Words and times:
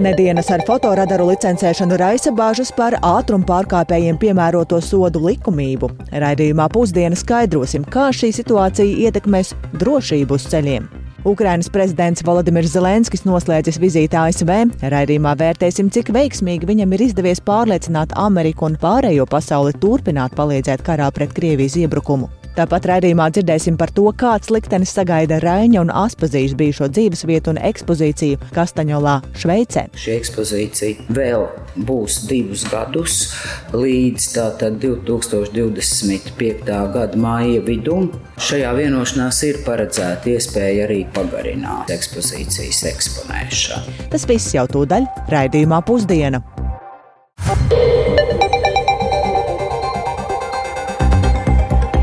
Nedēļas 0.00 0.48
ar 0.54 0.62
fotoradaru 0.64 1.26
licencēšanu 1.28 1.98
raisa 2.00 2.30
bāžas 2.32 2.70
par 2.72 2.94
ātruma 3.04 3.44
pārkāpējiem 3.44 4.16
piemēroto 4.22 4.78
sodu 4.80 5.20
likumību. 5.26 5.90
Raidījumā 6.22 6.70
pusdienas 6.72 7.20
skaidrosim, 7.26 7.84
kā 7.84 8.08
šī 8.16 8.32
situācija 8.32 9.10
ietekmēs 9.10 9.52
drošību 9.82 10.38
uz 10.38 10.48
ceļiem. 10.48 10.88
Ukrainas 11.28 11.68
prezidents 11.70 12.24
Volodimirs 12.26 12.72
Zelenskis 12.72 13.26
noslēdzis 13.28 13.78
vizīti 13.82 14.18
ASV. 14.18 14.54
Raidījumā 14.80 15.36
vērtēsim, 15.38 15.92
cik 15.92 16.10
veiksmīgi 16.16 16.66
viņam 16.72 16.96
ir 16.96 17.08
izdevies 17.10 17.44
pārliecināt 17.44 18.16
Ameriku 18.16 18.70
un 18.70 18.80
pārējo 18.80 19.28
pasauli 19.28 19.76
turpināt 19.82 20.34
palīdzēt 20.38 20.82
karā 20.86 21.12
pret 21.12 21.36
Krievijas 21.36 21.76
iebrukumu. 21.84 22.32
Tāpat 22.52 22.84
raidījumā 22.90 23.30
dzirdēsim 23.32 23.78
par 23.80 23.88
to, 23.96 24.04
kāds 24.12 24.50
liktenis 24.52 24.90
sagaida 24.92 25.38
Raņa 25.40 25.80
un 25.80 25.92
Aspazīšu 26.02 26.58
bijušo 26.60 26.90
dzīvesvietu 26.92 27.54
un 27.54 27.60
ekspozīciju 27.64 28.50
Kastaņolā, 28.52 29.14
Šveicē. 29.40 29.86
Šī 29.96 30.18
ekspozīcija 30.18 31.06
vēl 31.16 31.46
būs 31.88 32.18
divus 32.28 32.66
gadus 32.68 33.16
līdz 33.72 34.28
tātad 34.34 34.76
2025. 34.84 36.68
gada 36.68 37.22
māja 37.24 37.64
vidum. 37.64 38.10
Šajā 38.36 38.76
vienošanās 38.76 39.40
ir 39.48 39.62
paredzēta 39.64 40.34
iespēja 40.34 40.84
arī 40.90 41.06
pagarināt 41.16 41.88
ekspozīcijas 41.96 42.84
eksponēšanu. 42.92 43.96
Tas 44.12 44.28
viss 44.28 44.52
jau 44.52 44.68
tūdaļ 44.76 45.08
raidījumā 45.32 45.80
pusdiena. 45.88 46.44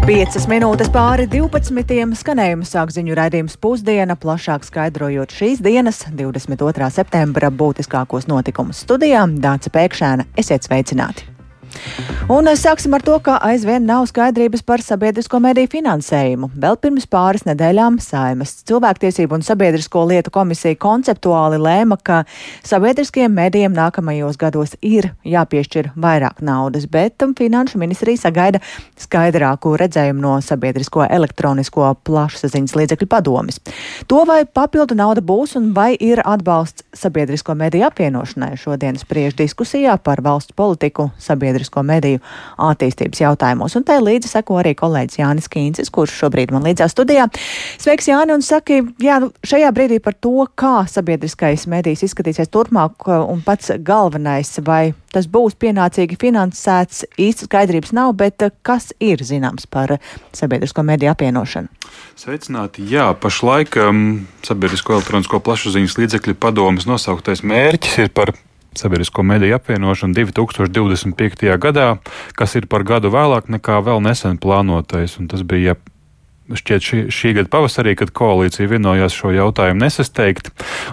Piecas 0.10 0.48
minūtes 0.50 0.88
pāri 0.90 1.28
12. 1.30 2.16
skanējuma 2.18 2.66
sāk 2.66 2.90
ziņu 2.96 3.14
raidījums 3.20 3.60
pusdiena, 3.62 4.16
plašāk 4.18 4.66
skaidrojot 4.66 5.38
šīs 5.38 5.62
dienas, 5.62 6.02
22. 6.10 6.90
septembra 6.98 7.54
būtiskākos 7.54 8.26
notikumus 8.26 8.82
studijā. 8.88 9.28
Dāca 9.30 9.70
Pēkšēna, 9.78 10.32
esiet 10.42 10.66
sveicināti! 10.66 11.30
Un 12.30 12.46
sāksim 12.54 12.94
ar 12.94 13.02
to, 13.02 13.16
ka 13.26 13.40
aizvien 13.42 13.88
nav 13.90 14.04
skaidrības 14.06 14.62
par 14.62 14.84
sabiedrisko 14.86 15.40
mediju 15.42 15.72
finansējumu. 15.72 16.52
Vēl 16.62 16.76
pirms 16.78 17.08
pāris 17.10 17.42
nedēļām 17.48 17.98
Saimas 18.04 18.52
cilvēktiesību 18.70 19.40
un 19.40 19.46
sabiedrisko 19.48 20.04
lietu 20.12 20.30
komisija 20.36 20.78
konceptuāli 20.78 21.58
lēma, 21.58 21.98
ka 22.06 22.20
sabiedriskajiem 22.62 23.34
medijiem 23.34 23.74
nākamajos 23.74 24.38
gados 24.38 24.76
ir 24.86 25.10
jāpiešķir 25.26 25.90
vairāk 25.98 26.44
naudas, 26.46 26.86
bet 26.86 27.18
Finanšu 27.40 27.80
ministrija 27.82 28.22
sagaida 28.22 28.62
skaidrāku 29.00 29.74
redzējumu 29.82 30.22
no 30.22 30.36
sabiedrisko 30.44 31.08
elektronisko 31.10 31.96
plašsaziņas 32.06 32.76
līdzekļu 32.78 33.10
padomis. 33.10 33.58
To 34.06 34.22
vai 34.30 34.44
papildu 34.46 34.94
nauda 35.00 35.26
būs 35.26 35.56
un 35.58 35.72
vai 35.74 35.96
ir 35.96 36.22
atbalsts 36.22 36.86
sabiedrisko 36.94 37.58
mediju 37.58 37.90
apvienošanai 37.90 38.54
šodienas 38.60 39.02
spriež 39.08 39.34
diskusijā 39.40 39.98
par 40.04 40.22
valsts 40.22 40.54
politiku 40.54 41.10
sabiedrisko 41.18 41.69
sabiedrisko 41.70 41.84
mediju 41.84 42.20
attīstības 42.58 43.22
jautājumos. 43.22 43.76
Un 43.76 43.84
tai 43.84 44.00
līdzi 44.02 44.30
seko 44.30 44.60
arī 44.60 44.76
kolēģis 44.76 45.20
Jānis 45.20 45.50
Kīncis, 45.50 45.92
kurš 45.92 46.18
šobrīd 46.24 46.52
man 46.52 46.64
līdzās 46.64 46.94
studijā. 46.94 47.30
Sveiks, 47.80 48.08
Jāni, 48.10 48.34
un 48.34 48.42
saki, 48.42 48.82
jā, 49.00 49.20
nu, 49.22 49.32
šajā 49.44 49.72
brīdī 49.72 50.00
par 50.02 50.16
to, 50.16 50.48
kā 50.56 50.86
sabiedriskais 50.88 51.68
medijs 51.68 52.04
izskatīsies 52.04 52.50
turpmāk, 52.50 53.08
un 53.08 53.42
pats 53.46 53.72
galvenais, 53.80 54.60
vai 54.66 54.94
tas 55.14 55.28
būs 55.28 55.58
pienācīgi 55.58 56.18
finansēts, 56.20 57.06
īsti 57.18 57.48
skaidrības 57.48 57.94
nav, 57.94 58.14
bet 58.18 58.44
kas 58.62 58.92
ir 59.00 59.24
zināms 59.26 59.66
par 59.70 59.98
sabiedrisko 60.34 60.84
mediju 60.86 61.14
apvienošanu? 61.14 61.70
Sveicināti! 62.20 62.86
Jā, 62.90 63.10
pašlaik 63.18 63.80
um, 63.82 64.28
sabiedrisko 64.46 65.00
elektronisko 65.00 65.42
plašsaziņas 65.42 65.98
līdzekļu 65.98 66.38
padomas 66.38 66.86
nosauktais 66.90 67.42
mērķis 67.42 68.06
ir 68.06 68.14
par 68.14 68.36
sabiedrisko 68.78 69.24
mediju 69.24 69.58
apvienošanu 69.58 70.14
2025. 70.14 71.58
gadā, 71.58 71.88
kas 72.36 72.56
ir 72.60 72.68
par 72.70 72.84
gadu 72.84 73.12
vēlāk 73.14 73.50
nekā 73.50 73.80
vēl 73.86 74.04
nesen 74.06 74.38
plānotais. 74.42 75.18
Un 75.20 75.32
tas 75.32 75.46
bija 75.48 75.78
šķiet 76.58 76.86
šī, 76.86 77.00
šī 77.14 77.34
gada 77.38 77.52
pavasarī, 77.52 77.94
kad 78.00 78.12
koalīcija 78.16 78.70
vienojās 78.72 79.14
šo 79.14 79.32
jautājumu 79.36 79.84
nesasteigt. 79.84 80.50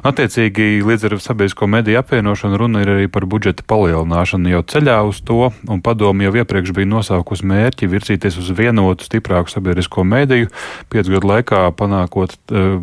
Attiecīgi, 0.07 0.83
līdz 0.85 1.09
ar 1.09 1.17
sabiedrisko 1.23 1.69
mediju 1.71 2.01
apvienošanu 2.01 2.61
runa 2.61 2.83
ir 2.85 2.93
arī 2.93 3.07
par 3.13 3.27
budžeta 3.31 3.65
palielināšanu 3.69 4.53
jau 4.53 4.63
ceļā 4.75 4.99
uz 5.09 5.23
to, 5.27 5.51
un 5.73 5.83
padomu 5.85 6.27
jau 6.27 6.35
iepriekš 6.43 6.75
bija 6.77 6.91
nosaukusi 6.91 7.49
mērķi 7.49 7.91
virzīties 7.93 8.39
uz 8.43 8.53
vienotu, 8.57 9.09
stiprāku 9.09 9.53
sabiedrisko 9.53 10.05
mediju, 10.05 10.51
piecu 10.93 11.17
gadu 11.17 11.33
laikā 11.33 11.63
panākot, 11.79 12.37
eh, 12.53 12.77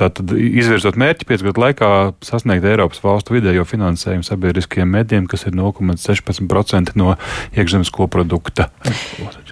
tātad 0.00 0.32
izvirzot 0.36 0.98
mērķi 1.00 1.28
piecu 1.28 1.48
gadu 1.48 1.62
laikā 1.64 1.90
sasniegt 2.24 2.66
Eiropas 2.68 3.02
valstu 3.04 3.36
vidējo 3.36 3.64
finansējumu 3.68 4.26
sabiedriskajiem 4.26 4.92
medijiem, 4.98 5.28
kas 5.30 5.46
ir 5.48 5.56
0,16% 5.56 6.96
no 7.00 7.14
iekšzemes 7.56 7.92
koprodukta. 7.94 8.68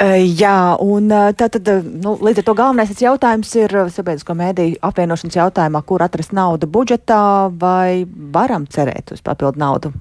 Jā, 0.00 0.59
un 0.81 1.12
tātad, 1.38 1.71
nu, 2.03 2.16
Līdz 2.25 2.41
ar 2.41 2.47
to 2.47 2.56
galvenais 2.56 3.00
jautājums 3.03 3.50
ir 3.59 3.72
sabiedrisko 3.93 4.37
mēdīju 4.38 4.81
apvienošanas 4.84 5.38
jautājumā, 5.41 5.82
kur 5.87 6.05
atrast 6.05 6.34
naudu 6.37 6.69
budžetā, 6.71 7.50
vai 7.61 8.05
varam 8.09 8.69
cerēt 8.71 9.12
uz 9.16 9.25
papildu 9.25 9.61
naudu 9.61 9.93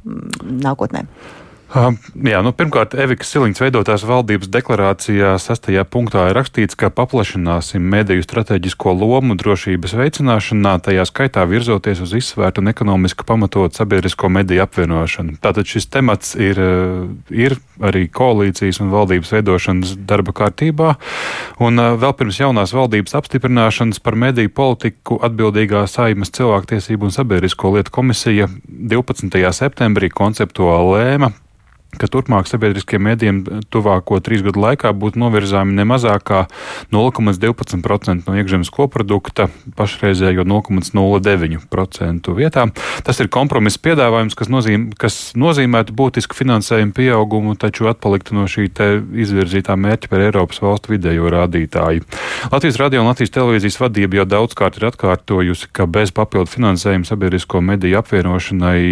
nākotnē? 0.44 1.08
Jā, 1.73 2.41
nu, 2.45 2.51
pirmkārt, 2.53 2.91
Evikas 3.01 3.31
Siliņas 3.34 3.61
veidotās 3.63 4.03
valdības 4.06 4.50
deklarācijā 4.53 5.31
sastajā 5.41 5.81
punktā 5.89 6.28
ir 6.29 6.38
rakstīts, 6.38 6.78
ka 6.78 6.91
paplašināsim 6.94 7.81
mediju 7.81 8.22
strateģisko 8.22 8.94
lomu 8.94 9.34
drošības 9.39 9.95
veicināšanā, 9.97 10.75
tajā 10.85 11.07
skaitā 11.09 11.47
virzoties 11.50 12.03
uz 12.06 12.13
izsvērtu 12.19 12.62
un 12.62 12.69
ekonomiski 12.69 13.25
pamatotu 13.25 13.81
sabiedrisko 13.81 14.29
mediju 14.29 14.62
apvienošanu. 14.67 15.39
Tātad 15.41 15.66
šis 15.66 15.89
temats 15.89 16.35
ir, 16.38 16.62
ir 17.33 17.57
arī 17.81 18.06
koalīcijas 18.06 18.83
un 18.83 18.94
valdības 18.94 19.33
veidošanas 19.33 19.97
darba 20.06 20.35
kārtībā, 20.44 20.94
un 21.57 21.81
vēl 21.81 22.17
pirms 22.19 22.38
jaunās 22.44 22.75
valdības 22.78 23.17
apstiprināšanas 23.17 24.03
par 24.03 24.19
mediju 24.28 24.53
politiku 24.53 25.17
atbildīgā 25.25 25.88
saimas 25.89 26.29
cilvēktiesību 26.38 27.09
un 27.09 27.17
sabiedrisko 27.17 27.73
lietu 27.79 27.97
komisija 27.97 28.51
12. 28.94 29.41
septembrī 29.57 30.13
konceptuāli 30.13 31.00
lēma 31.00 31.33
ka 32.00 32.09
turpmāk 32.12 32.48
sabiedriskiem 32.50 33.04
mēdījiem 33.08 33.42
tuvāko 33.74 34.20
trīs 34.24 34.44
gadu 34.46 34.62
laikā 34.64 34.92
būtu 34.98 35.22
novirzāmi 35.22 35.76
ne 35.78 35.86
mazāk 35.88 36.26
kā 36.30 36.42
0,12% 36.94 38.28
no 38.28 38.38
iekšzemes 38.40 38.72
koprodukta, 38.74 39.50
pašreizējo 39.78 40.46
0,09% 40.48 42.36
vietā. 42.38 42.68
Tas 43.04 43.20
ir 43.22 43.31
kompromiss 43.34 43.81
piedāvājums, 43.84 44.38
kas, 44.40 44.52
nozīm, 44.54 44.90
kas 45.00 45.20
nozīmētu 45.40 45.96
būtisku 45.98 46.38
finansējumu 46.38 46.96
pieaugumu, 46.98 47.56
taču 47.59 47.90
atpaliktu 47.92 48.38
no 48.38 48.48
šī 48.50 48.70
izvirzītā 49.24 49.75
mērķa 49.80 50.10
par 50.12 50.24
Eiropas 50.28 50.62
valstu 50.64 50.96
vidējo 50.96 51.30
rādītāju. 51.34 52.06
Latvijas 52.52 52.80
radio 52.81 53.04
un 53.04 53.12
Latvijas 53.12 53.34
televīzijas 53.36 53.80
vadība 53.81 54.22
jau 54.22 54.30
daudzkārt 54.38 54.80
ir 54.80 54.90
atkārtojusi, 54.92 55.70
ka 55.75 55.88
bez 55.90 56.14
papildu 56.16 56.52
finansējuma 56.56 57.08
sabiedrisko 57.10 57.62
mediju 57.64 58.00
apvienošanai 58.02 58.84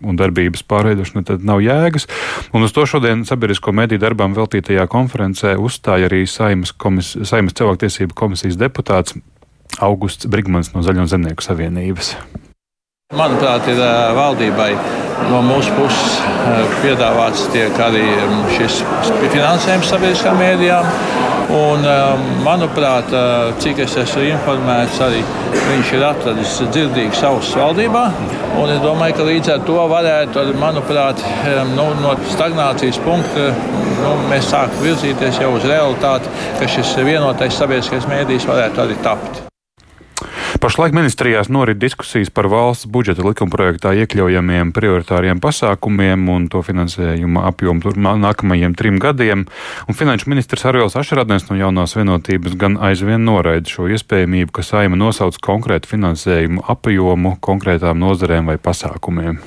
un 0.00 0.18
darbības 0.20 0.64
pārveidošana, 0.68 1.24
tad 1.32 1.46
nav 1.46 1.62
jēgas. 1.64 2.08
Un 2.56 2.66
uz 2.66 2.74
to 2.76 2.86
šodien 2.88 3.24
sabiedrisko 3.28 3.74
mediju 3.76 4.02
darbām 4.02 4.36
veltītajā 4.36 4.86
konferencē 4.90 5.56
uzstāja 5.60 6.10
arī 6.10 6.24
Saimas, 6.28 6.72
komis, 6.72 7.14
Saimas 7.28 7.56
cilvēktiesību 7.60 8.16
komisijas 8.16 8.58
deputāts 8.60 9.16
Augusts 9.80 10.28
Brigmans 10.30 10.72
no 10.74 10.84
Zaļo 10.84 11.06
zemnieku 11.10 11.44
savienības. 11.44 12.14
Manuprāt, 13.10 13.66
ir 13.66 13.80
valdībai 14.14 14.70
no 15.30 15.40
mūsu 15.42 15.72
puses 15.74 16.20
piedāvāts 16.84 17.48
tiek 17.50 17.74
arī 17.82 18.04
šis 18.54 18.80
finansējums 19.32 19.90
sabiedriskām 19.90 20.38
mēdījām. 20.38 20.86
Un, 21.50 21.82
manuprāt, 22.44 23.10
cik 23.62 23.80
es 23.82 23.96
esmu 23.98 24.22
informēts, 24.28 25.00
arī 25.02 25.22
viņš 25.50 25.90
ir 25.96 26.04
atradis 26.06 26.54
dzirdīgu 26.70 27.18
savus 27.18 27.50
valdībā. 27.58 28.04
Un 28.60 28.70
es 28.70 28.78
domāju, 28.84 29.18
ka 29.18 29.26
līdz 29.26 29.52
ar 29.56 29.66
to 29.66 29.80
varētu, 29.90 30.46
manuprāt, 30.62 31.26
nu, 31.74 31.90
no 32.04 32.14
stagnācijas 32.30 33.02
punkta 33.02 33.50
nu, 34.00 34.16
mēs 34.30 34.50
sākam 34.54 34.86
virzīties 34.86 35.42
jau 35.42 35.54
uz 35.58 35.66
realitāti, 35.66 36.30
ka 36.60 36.70
šis 36.70 36.96
vienotais 37.02 37.58
sabiedriskais 37.58 38.10
mēdījis 38.10 38.50
varētu 38.50 38.86
arī 38.86 39.00
tapt. 39.06 39.49
Pašlaik 40.60 40.92
ministrijās 40.92 41.48
norit 41.48 41.78
diskusijas 41.80 42.28
par 42.36 42.44
valsts 42.52 42.84
budžeta 42.92 43.24
likumprojektā 43.24 43.94
iekļaujamiem 44.02 44.74
prioritāriem 44.76 45.38
pasākumiem 45.40 46.26
un 46.28 46.48
to 46.52 46.60
finansējuma 46.60 47.46
apjomu 47.48 47.94
nākamajiem 47.96 48.74
trim 48.76 48.98
gadiem. 49.00 49.46
Un 49.88 49.96
finanšu 49.96 50.28
ministrs 50.28 50.66
Arvils 50.68 50.98
Ašradnes 51.00 51.48
no 51.48 51.56
jaunās 51.56 51.96
vienotības 51.96 52.58
gan 52.60 52.76
aizvien 52.76 53.24
noraida 53.24 53.72
šo 53.72 53.88
iespējamību, 53.88 54.52
ka 54.58 54.66
saima 54.66 55.00
nosauc 55.00 55.40
konkrētu 55.40 55.94
finansējumu 55.94 56.66
apjomu 56.76 57.38
konkrētām 57.40 57.96
nozarēm 58.04 58.52
vai 58.52 58.58
pasākumiem. 58.60 59.40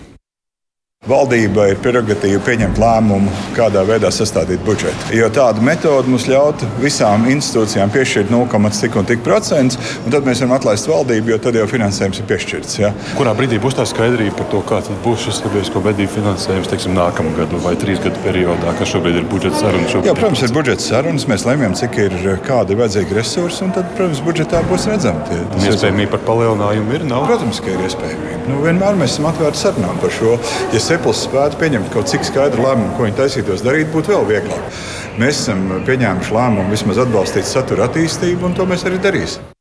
Valdība 1.04 1.66
ir 1.68 1.80
prerogatīva 1.84 2.40
pieņemt 2.46 2.78
lēmumu, 2.80 3.32
kādā 3.58 3.82
veidā 3.84 4.08
sastādīt 4.16 4.62
budžetu. 4.64 5.10
Jo 5.12 5.28
tāda 5.36 5.60
metode 5.60 6.08
mums 6.08 6.30
ļautu 6.32 6.64
visām 6.80 7.26
institūcijām 7.28 7.90
piešķirt 7.92 8.30
0,5 8.32 8.96
un 9.02 9.10
tik 9.10 9.20
procentus, 9.26 9.76
un 10.06 10.14
tad 10.16 10.24
mēs 10.24 10.40
varam 10.40 10.54
atlaist 10.56 10.88
valdību, 10.88 11.34
jo 11.34 11.40
tad 11.44 11.58
jau 11.60 11.66
finansējums 11.68 12.22
ir 12.22 12.28
piešķirts. 12.30 12.78
Ja. 12.80 12.94
Kurā 13.18 13.34
brīdī 13.36 13.60
būs 13.60 13.76
tā 13.76 13.84
skaidrība 13.90 14.38
par 14.38 14.48
to, 14.54 14.62
kāds 14.70 14.94
būs 15.04 15.26
šis 15.26 15.42
sabiedrisko 15.42 15.82
mediju 15.84 16.14
finansējums 16.14 16.72
teiksim, 16.72 16.96
nākamā 16.96 17.36
gada 17.42 17.60
vai 17.66 17.76
trīs 17.84 18.00
gadu 18.08 18.24
periodā, 18.24 18.72
kas 18.80 18.96
šobrīd 18.96 19.20
ir 19.20 19.28
budžeta 19.28 19.60
sarunas? 19.60 19.98
Jā, 20.08 20.16
protams, 20.16 20.46
ir 20.48 20.56
budžeta 20.56 20.88
sarunas. 20.88 21.28
Mēs 21.28 21.44
lemjam, 21.50 21.76
cik 21.82 22.00
ir 22.06 22.18
kādi 22.48 22.80
vajadzīgi 22.80 23.20
resursi, 23.20 23.66
un 23.68 23.76
tad, 23.76 23.92
protams, 24.00 24.24
budžetā 24.24 24.64
būs 24.72 24.88
redzami. 24.94 25.28
Tie, 25.28 25.44
iespējamība 25.68 26.16
par 26.16 26.26
palielinājumu 26.32 26.96
ir? 26.96 27.06
Nav? 27.12 27.28
Protams, 27.28 27.60
ka 27.60 27.76
ir 27.76 27.84
iespējamība. 27.90 28.40
Nu, 28.48 28.58
vienmēr 28.64 28.98
mēs 29.00 29.14
esam 29.16 29.30
atvērti 29.30 29.60
sarunām 29.62 30.00
par 30.02 30.12
šo. 30.12 30.34
Ja 30.76 30.82
Seplis 30.94 31.24
spētu 31.26 31.58
pieņemt 31.58 31.88
kaut 31.90 32.06
cik 32.12 32.26
skaidru 32.28 32.68
lēmumu, 32.68 32.92
ko 32.94 33.08
viņi 33.08 33.16
taisītos 33.18 33.64
darīt, 33.66 33.90
būtu 33.96 34.14
vēl 34.14 34.28
vieglāk. 34.30 34.84
Mēs 35.18 35.40
esam 35.42 35.64
pieņēmuši 35.88 36.36
lēmumu 36.38 36.70
vismaz 36.70 37.02
atbalstīt 37.02 37.50
satura 37.50 37.88
attīstību, 37.90 38.52
un 38.52 38.54
to 38.54 38.70
mēs 38.70 38.86
arī 38.86 39.02
darīsim. 39.02 39.53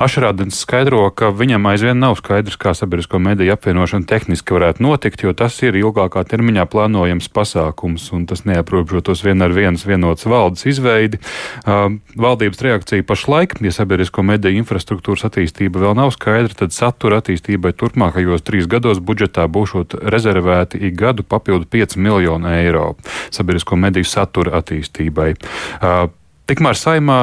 Ašrādens 0.00 0.60
skaidro, 0.62 1.02
ka 1.10 1.30
viņam 1.34 1.66
aizvien 1.72 1.98
nav 2.00 2.16
skaidrs, 2.20 2.56
kā 2.60 2.72
sabiedrisko 2.76 3.18
mediju 3.22 3.52
apvienošana 3.54 4.06
tehniski 4.08 4.54
varētu 4.56 4.84
notikt, 4.84 5.24
jo 5.24 5.34
tas 5.36 5.58
ir 5.64 5.76
ilgākā 5.80 6.22
termiņā 6.28 6.64
plānojams 6.72 7.28
pasākums, 7.32 8.06
un 8.16 8.24
tas 8.30 8.44
neaprobežotos 8.48 9.24
vien 9.26 9.42
ar 9.44 9.52
vienas 9.56 9.84
vienotas 9.88 10.28
valdes 10.30 10.64
izveidi. 10.68 11.20
Uh, 11.66 11.98
valdības 12.16 12.62
reakcija 12.64 13.06
pašlaik, 13.08 13.58
ja 13.60 13.74
sabiedrisko 13.74 14.24
mediju 14.26 14.62
infrastruktūras 14.62 15.26
attīstība 15.28 15.82
vēl 15.84 15.98
nav 15.98 16.14
skaidra, 16.16 16.54
tad 16.64 16.76
satura 16.76 17.20
attīstībai 17.22 17.74
turpmākajos 17.76 18.46
trīs 18.46 18.70
gados 18.70 19.02
budžetā 19.02 19.48
būšot 19.52 19.98
rezervēti 20.14 20.80
ik 20.88 20.96
gadu 20.98 21.26
papildu 21.26 21.68
5 21.72 21.98
miljonu 22.00 22.50
eiro 22.54 22.92
sabiedrisko 23.34 23.76
mediju 23.76 24.08
satura 24.08 24.58
attīstībai. 24.62 25.32
Uh, 25.80 26.10
Tikmēr 26.42 26.74
saimā 26.74 27.18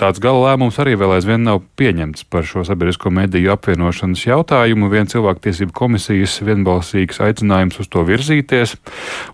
tāds 0.00 0.20
gala 0.22 0.50
lēmums 0.50 0.78
arī 0.82 0.94
vēl 0.98 1.16
aizvien 1.16 1.42
nav 1.46 1.62
pieņemts 1.78 2.26
par 2.30 2.46
šo 2.48 2.64
sabiedrisko 2.66 3.12
mediju 3.14 3.52
apvienošanas 3.54 4.24
jautājumu. 4.26 4.90
Viena 4.92 5.10
cilvēktiesību 5.10 5.74
komisijas 5.76 6.36
vienbalsīgs 6.44 7.20
aicinājums 7.24 7.80
uz 7.82 7.90
to 7.90 8.04
virzīties, 8.06 8.76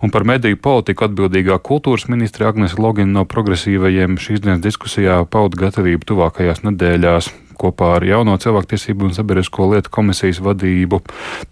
un 0.05 0.15
par 0.15 0.27
mediju 0.29 0.61
politiku 0.61 1.09
atbildīgā 1.09 1.61
kultūras 1.65 2.09
ministra 2.13 2.51
Agnese 2.51 2.81
Logina 2.81 3.21
no 3.21 3.27
progresīvajiem 3.29 4.19
šīs 4.21 4.45
dienas 4.45 4.65
diskusijā 4.65 5.23
pauda 5.31 5.67
gatavību 5.67 6.13
tuvākajās 6.13 6.65
nedēļās 6.67 7.33
kopā 7.61 7.95
ar 7.99 8.07
jauno 8.09 8.37
cilvēktiesību 8.41 9.09
un 9.09 9.17
sabiedrisko 9.17 9.69
lietu 9.75 9.93
komisijas 9.93 10.41
vadību 10.45 11.03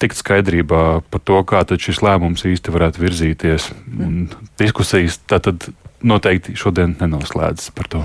tikt 0.00 0.20
skaidrībā 0.20 0.84
par 1.10 1.24
to, 1.24 1.42
kā 1.48 1.64
šis 1.68 2.00
lēmums 2.04 2.46
īsti 2.48 2.74
varētu 2.74 3.04
virzīties. 3.04 3.70
Un 3.98 4.30
diskusijas 4.60 5.20
tātad 5.28 5.68
noteikti 6.02 6.56
šodien 6.56 6.96
nenoslēdzas 7.00 7.74
par 7.76 7.90
to. 7.92 8.04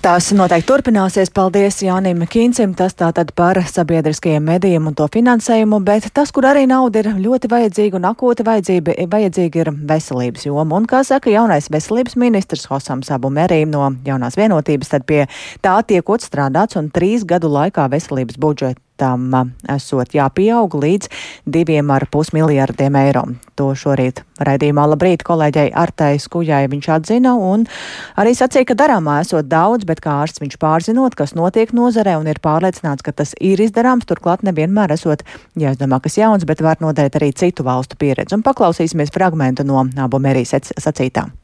Tās 0.00 0.30
noteikti 0.32 0.64
turpināsies. 0.64 1.28
Paldies 1.36 1.82
Jānim 1.84 2.22
Kīncim. 2.24 2.70
Tas 2.72 2.94
tātad 2.96 3.34
par 3.36 3.58
sabiedriskajiem 3.68 4.46
medijiem 4.48 4.86
un 4.88 4.96
to 4.96 5.04
finansējumu, 5.12 5.82
bet 5.84 6.06
tas, 6.16 6.32
kur 6.32 6.48
arī 6.48 6.62
nauda 6.70 7.02
ir 7.02 7.10
ļoti 7.20 7.50
vajadzīga 7.52 8.00
un 8.00 8.08
akūti 8.08 8.46
vajadzīga, 8.48 8.96
vajadzīga 9.12 9.60
ir 9.60 9.72
veselības 9.92 10.48
joma. 10.48 10.80
Un, 10.80 10.88
kā 10.88 11.02
saka 11.04 11.28
jaunais 11.28 11.68
veselības 11.68 12.16
ministrs 12.16 12.64
Hosams 12.72 13.12
Abu 13.12 13.28
Merī 13.28 13.66
no 13.68 13.90
jaunās 14.06 14.40
vienotības, 14.40 14.94
tad 14.94 15.04
pie 15.04 15.26
tā 15.60 15.76
tiekot 15.84 16.24
strādāts 16.24 16.80
un 16.80 16.88
trīs 16.88 17.28
gadu 17.28 17.52
laikā 17.52 17.90
veselības 17.92 18.40
budžeta 18.40 18.80
tam 19.00 19.54
esot 19.70 20.14
jāpieaug 20.14 20.76
līdz 20.76 21.08
diviem 21.48 21.90
ar 21.94 22.06
pus 22.12 22.32
miljardiem 22.36 22.98
eiro. 23.00 23.24
To 23.58 23.70
šorīt 23.76 24.22
raidījumā 24.40 24.86
labrīt 24.92 25.24
kolēģei 25.26 25.72
Artai 25.76 26.14
Skujai 26.20 26.66
viņš 26.72 26.88
atzina 26.96 27.34
un 27.36 27.66
arī 28.20 28.34
sacīja, 28.36 28.68
ka 28.70 28.78
darāmā 28.78 29.20
esot 29.24 29.48
daudz, 29.50 29.86
bet 29.88 30.02
kā 30.04 30.20
ārsts 30.22 30.42
viņš 30.42 30.56
pārzinot, 30.60 31.16
kas 31.18 31.34
notiek 31.38 31.74
nozarē 31.76 32.16
un 32.20 32.30
ir 32.30 32.40
pārliecināts, 32.44 33.04
ka 33.04 33.16
tas 33.16 33.34
ir 33.40 33.60
izdarāms, 33.60 34.08
turklāt 34.08 34.44
nevienmēr 34.46 34.96
esot 34.96 35.24
jāizdomā, 35.60 36.00
kas 36.04 36.20
jauns, 36.20 36.48
bet 36.48 36.64
var 36.64 36.80
noderēt 36.84 37.20
arī 37.20 37.32
citu 37.36 37.66
valstu 37.66 38.00
pieredzi. 38.00 38.36
Un 38.36 38.46
paklausīsimies 38.46 39.12
fragmentu 39.14 39.66
no 39.68 39.84
abu 40.00 40.22
mērijas 40.22 40.72
sacītām. 40.76 41.39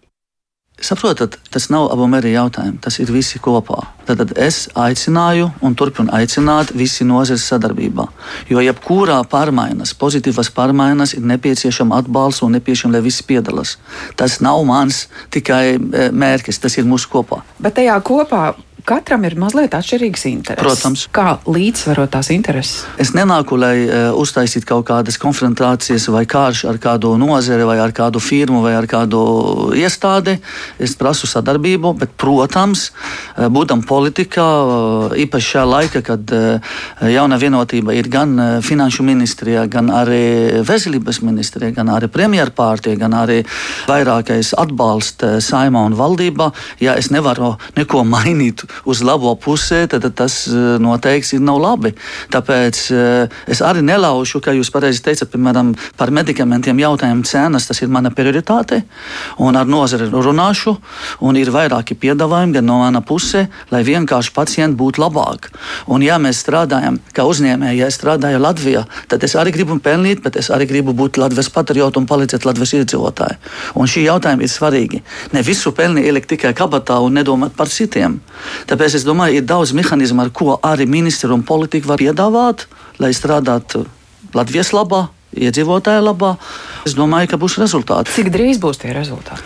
Saprotat, 0.77 1.39
tas 1.49 1.71
nav 1.73 1.87
abu 1.89 2.05
mērķu 2.13 2.35
jautājums, 2.35 2.81
tas 2.85 2.99
ir 3.01 3.09
visi 3.09 3.39
kopā. 3.41 3.79
Tad 4.05 4.35
es 4.37 4.67
aicināju 4.77 5.49
un 5.65 5.73
turpinu 5.75 6.13
aicināt 6.13 6.75
visi 6.77 7.07
nozares 7.09 7.47
sadarbībā. 7.49 8.05
Jo 8.53 8.61
jebkurā 8.61 9.23
pārmaiņas, 9.33 9.95
pozitīvas 9.97 10.53
pārmaiņas, 10.53 11.17
ir 11.17 11.25
nepieciešama 11.33 11.97
atbalsts 12.03 12.45
un 12.45 12.59
nepieciešama, 12.59 12.99
lai 12.99 13.07
visi 13.09 13.25
piedalās. 13.25 13.79
Tas 14.21 14.37
nav 14.45 14.61
mans 14.69 15.07
tikai 15.33 15.65
e, 15.79 16.07
mērķis, 16.13 16.61
tas 16.61 16.77
ir 16.77 16.85
mūsu 16.85 17.09
kopā. 17.09 17.41
Bet 17.57 17.79
tajā 17.81 17.97
kopā 18.05 18.45
katram 18.87 19.25
ir 19.27 19.35
mazliet 19.39 19.75
atšķirīgas 19.75 20.25
intereses. 20.31 20.63
Protams. 20.63 21.05
Kā 21.15 21.37
līdzsvarot 21.51 22.13
tās 22.15 22.31
intereses? 22.35 22.85
Es 23.03 23.11
nenāku, 23.17 23.59
lai 23.59 23.75
uh, 23.85 24.15
uztaisītu 24.15 24.69
kaut 24.69 24.87
kādas 24.91 25.19
konfrontācijas 25.21 26.07
vai 26.15 26.23
karš 26.31 26.65
ar 26.71 26.79
kādu 26.83 27.17
nozari, 27.19 27.67
vai 27.67 27.79
ar 27.83 27.95
kādu 27.97 28.23
firmu, 28.23 28.63
vai 28.65 28.77
ar 28.79 28.87
kādu 28.91 29.21
iestādi. 29.77 30.37
Es 30.83 30.95
prasu 30.99 31.29
sadarbību, 31.31 31.93
bet, 32.03 32.15
protams, 32.21 32.89
uh, 32.93 33.49
būtam 33.53 33.83
politikā, 33.87 34.47
uh, 34.47 35.17
īpaši 35.27 35.53
šajā 35.57 35.67
laikā, 35.73 36.05
kad 36.07 36.37
uh, 36.37 36.79
jauna 37.11 37.41
vienotība 37.43 37.97
ir 37.99 38.11
gan 38.13 38.37
uh, 38.39 38.53
finanšu 38.65 39.07
ministrijā, 39.07 39.67
gan 39.73 39.91
arī 39.91 40.63
veselības 40.67 41.21
ministrijā, 41.27 41.73
gan 41.75 41.91
arī 41.97 42.11
premjerpārtija, 42.13 43.01
gan 43.03 43.19
arī 43.19 43.43
vairākais 43.91 44.55
atbalsts 44.55 45.27
uh, 45.27 45.37
saimā 45.43 45.83
un 45.91 45.99
valdībā, 45.99 46.53
ja 46.87 46.95
es 46.95 47.11
nevaru 47.11 47.57
neko 47.77 48.07
mainīt 48.07 48.63
uz 48.85 49.03
labo 49.03 49.35
pusē, 49.41 49.87
tad 49.91 50.07
tas 50.17 50.47
eh, 50.51 50.77
noteikti 50.83 51.39
nav 51.43 51.61
labi. 51.63 51.93
Tāpēc 52.33 52.83
eh, 52.93 53.37
es 53.51 53.63
arī 53.65 53.85
nelaušu, 53.87 54.41
kā 54.45 54.55
jūs 54.57 54.71
pareizi 54.75 55.03
teicat, 55.05 55.31
piemēram, 55.33 55.75
par 55.97 56.13
medikamentiem 56.15 56.81
jautājumu 56.83 57.27
cenas. 57.27 57.69
Tas 57.71 57.81
ir 57.83 57.93
mana 57.93 58.13
prioritāte. 58.15 58.83
Un 59.43 59.57
ar 59.57 59.69
nozari 59.69 60.09
runāšu, 60.11 60.77
un 61.27 61.39
ir 61.41 61.51
vairāki 61.55 61.97
piedāvājumi 61.99 62.59
gan 62.59 62.69
no 62.69 62.81
mana 62.83 63.03
puses, 63.05 63.49
lai 63.71 63.83
vienkārši 63.87 64.35
pacienti 64.37 64.79
būtu 64.79 65.03
labāk. 65.03 65.51
Un 65.93 66.05
ja 66.05 66.19
mēs 66.23 66.43
strādājam 66.45 66.99
kā 67.17 67.27
uzņēmēji, 67.29 67.81
ja 67.81 67.91
es 67.91 67.99
strādāju 67.99 68.43
Latvijā, 68.43 68.85
tad 69.11 69.25
es 69.27 69.37
arī 69.39 69.55
gribu 69.55 69.79
pelnīt, 69.83 70.23
bet 70.25 70.39
es 70.41 70.51
arī 70.55 70.69
gribu 70.69 70.95
būt 70.97 71.21
Latvijas 71.21 71.51
patriots 71.53 71.99
un 71.99 72.09
palīdzēt 72.09 72.47
Latvijas 72.49 72.75
iedzīvotājiem. 72.81 73.43
Un 73.77 73.91
šī 73.91 74.07
jautājuma 74.07 74.45
ir 74.45 74.53
svarīgi. 74.53 75.03
Ne 75.35 75.43
visu 75.47 75.73
pelni 75.77 76.05
ielikt 76.07 76.31
tikai 76.35 76.55
kabatā 76.57 76.99
un 77.05 77.17
nedomāt 77.19 77.57
par 77.57 77.71
citiem. 77.73 78.21
Tāpēc 78.67 78.97
es 78.99 79.05
domāju, 79.07 79.39
ir 79.39 79.47
daudz 79.47 79.71
mehānismu, 79.79 80.25
ar 80.25 80.33
ko 80.35 80.57
arī 80.67 80.89
ministri 80.91 81.31
un 81.31 81.45
politika 81.47 81.93
var 81.93 82.03
piedāvāt, 82.03 82.67
lai 82.99 83.13
strādātu 83.15 83.85
Latvijas 84.35 84.73
labā, 84.75 85.07
iedzīvotāju 85.37 86.05
labā. 86.07 86.35
Es 86.87 86.95
domāju, 86.95 87.33
ka 87.33 87.39
būs 87.41 87.57
rezultāti. 87.59 88.13
Cik 88.15 88.31
drīz 88.35 88.61
būs 88.63 88.79
tie 88.79 88.93
rezultāti? 88.95 89.43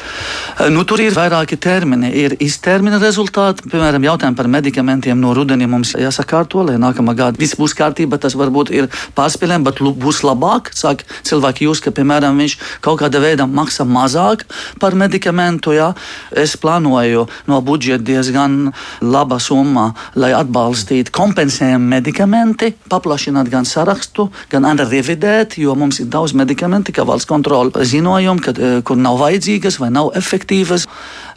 Eh, 0.60 0.68
nu, 0.72 0.84
tur 0.84 1.00
ir 1.00 1.14
vairāki 1.16 1.56
termini. 1.56 2.10
Ir 2.22 2.34
iztermina 2.44 3.00
rezultāti, 3.00 3.64
piemēram, 3.72 4.04
jautājumi 4.04 4.36
par 4.36 4.48
medikamentiem 4.52 5.20
no 5.20 5.32
rudenī 5.36 5.68
mums 5.70 5.94
jāsakārto, 5.96 6.66
lai 6.68 6.76
nākamā 6.80 7.14
gada 7.16 7.40
viss 7.40 7.56
būs 7.58 7.74
kārtībā. 7.78 8.20
Tas 8.20 8.36
varbūt 8.36 8.72
ir 8.76 8.90
pārspīlējumi, 9.16 9.66
bet 9.66 9.80
būs 10.04 10.22
labāk. 10.26 10.72
Sāk 10.76 11.06
cilvēki 11.26 11.66
jūs, 11.68 11.80
ka, 11.84 11.94
piemēram, 11.96 12.36
viņš 12.40 12.58
kaut 12.84 13.00
kādā 13.00 13.22
veidā 13.24 13.48
maksā 13.48 13.88
mazāk 13.88 14.44
par 14.82 14.98
medikamentu. 14.98 15.72
Jā. 15.76 15.94
Es 16.30 16.58
plānoju 16.60 17.26
no 17.48 17.62
budžeta 17.64 18.04
diezgan 18.04 18.74
laba 19.00 19.40
summa, 19.40 19.90
lai 20.14 20.34
atbalstītu 20.36 21.14
kompensējumu 21.16 21.88
medikamenti, 21.96 22.74
paplašināt 22.92 23.48
gan 23.48 23.64
sarakstu, 23.68 24.28
gan 24.52 24.68
arī 24.68 24.88
revidēt, 24.90 25.56
jo 25.60 25.74
mums 25.80 26.00
ir 26.02 26.08
daudz 26.12 26.34
medikamentu, 26.36 26.92
kā 26.94 27.04
valsts 27.08 27.28
kontrole 27.28 27.72
ziņojumu, 27.72 28.44
kad, 28.44 28.58
eh, 28.58 28.80
kur 28.84 28.96
nav 28.96 29.18
vajadzīgas 29.20 29.78
vai 29.80 29.90
nav 29.90 30.12
efektīvas. 30.20 30.86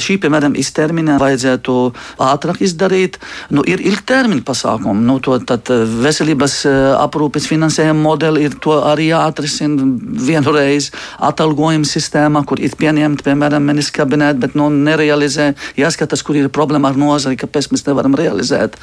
Šī, 0.04 0.18
piemēram, 0.20 0.56
iztermiņā 0.60 1.18
vajadzētu 1.22 1.74
ātrāk 2.20 2.62
izdarīt. 2.66 3.20
Nu, 3.50 3.64
ir 3.66 3.80
ilgtermiņa 3.80 4.44
pasākumi. 4.44 5.06
Nu, 5.08 5.20
to, 5.20 5.38
tad, 5.40 5.70
eh, 5.70 5.86
veselības 6.06 6.66
eh, 6.66 6.72
aprūpes 7.00 7.48
finansējuma 7.48 8.02
modeli 8.02 8.44
ir 8.44 8.58
arī 8.64 9.10
jāatrisina 9.12 9.84
vienreiz 10.28 10.92
atalgojuma 11.20 11.86
sistēmā, 11.86 12.46
kur 12.46 12.60
ir 12.60 12.72
pieņemta, 12.80 13.24
piemēram, 13.24 13.64
ministra 13.64 14.04
kabineta, 14.04 14.40
bet 14.40 14.56
nu, 14.56 14.70
nerealizē. 14.70 15.54
Jāskatās, 15.78 16.24
kur 16.24 16.36
ir 16.36 16.50
problēma 16.50 16.90
ar 16.90 16.96
nozari, 16.96 17.38
kāpēc 17.38 17.72
mēs 17.72 17.86
nevaram 17.88 18.16
realizēt. 18.16 18.76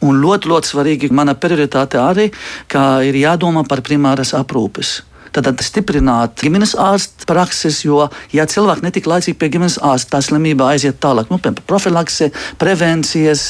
Un 0.00 0.20
ļoti, 0.22 0.48
ļoti 0.48 0.72
svarīgi 0.72 1.10
mana 1.10 1.34
prioritāte 1.34 1.98
arī, 1.98 2.30
ka 2.68 3.00
ir 3.02 3.14
jādomā 3.14 3.66
par 3.68 3.82
primāras 3.82 4.34
aprūpes. 4.36 4.97
Tad, 5.36 5.50
stiprināt 5.64 6.38
ģimenes 6.42 6.74
ārsta 6.78 7.26
prakses, 7.28 7.82
jo, 7.84 8.06
ja 8.34 8.46
cilvēki 8.48 8.86
netika 8.86 9.12
laicīgi 9.14 9.36
pie 9.38 9.50
ģimenes 9.54 9.78
ārsta, 9.84 10.16
tā 10.16 10.22
slimība 10.24 10.70
aiziet 10.72 11.00
tālāk. 11.02 11.30
Nu, 11.32 11.40
piemēram, 11.42 11.64
profilakse, 11.68 12.30
prevencijas, 12.60 13.44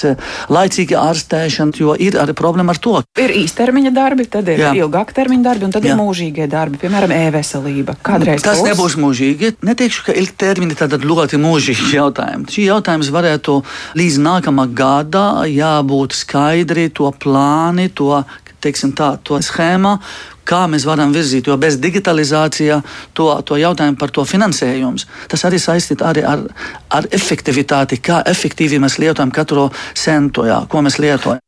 laicīga 0.52 1.02
ārstēšana, 1.08 1.76
jo 1.78 1.94
ir 1.99 2.18
arī 2.20 2.35
problēma 2.38 2.75
ar 2.75 2.82
to. 2.82 2.97
Ir 3.20 3.35
īstermiņa 3.42 3.92
darbi, 3.94 4.28
tad 4.30 4.50
ir 4.52 4.62
Jā. 4.62 4.73
ilgāka 4.82 5.16
termiņa 5.20 5.47
darbi, 5.47 5.68
un 5.68 5.75
tad 5.75 5.87
Jā. 5.87 5.94
ir 5.94 6.00
mūžīgie 6.00 6.49
darbi, 6.50 6.80
piemēram, 6.82 7.14
e-veselība. 7.14 7.99
Kādreiz 8.04 8.44
tas 8.44 8.62
būs? 8.62 8.70
nebūs 8.73 8.99
mūžīgi. 9.00 9.54
Neteikšu, 9.68 10.08
ka 10.08 10.16
ilgtermiņa 10.18 10.80
tad 10.82 10.99
ļoti 11.04 11.40
mūžīgi 11.42 11.94
jautājumi. 11.99 12.49
Šī 12.52 12.68
jautājums 12.68 13.12
varētu 13.14 13.61
līdz 13.99 14.20
nākamā 14.25 14.68
gada 14.75 15.25
jābūt 15.49 16.16
skaidri 16.16 16.88
to 16.94 17.11
plāni, 17.23 17.88
to 17.94 18.25
teiksim, 18.64 18.92
tā, 18.98 19.14
to 19.24 19.38
schēmu, 19.42 19.96
kā 20.48 20.62
mēs 20.70 20.86
varam 20.88 21.12
virzīt, 21.14 21.48
jo 21.50 21.56
bez 21.60 21.78
digitalizācijā 21.82 22.80
to, 23.16 23.28
to 23.46 23.58
jautājumu 23.60 23.98
par 24.00 24.14
to 24.14 24.24
finansējumu, 24.28 25.08
tas 25.28 25.44
arī 25.48 25.60
saistīts 25.62 26.04
ar, 26.04 26.46
ar 26.90 27.10
efektivitāti, 27.12 28.00
kā 28.02 28.22
efektīvi 28.26 28.80
mēs 28.82 28.98
lietojam 29.02 29.34
katru 29.34 29.68
centu, 29.94 30.48
jā, 30.48 30.62
ko 30.70 30.84
mēs 30.86 30.98
lietojam. 31.02 31.47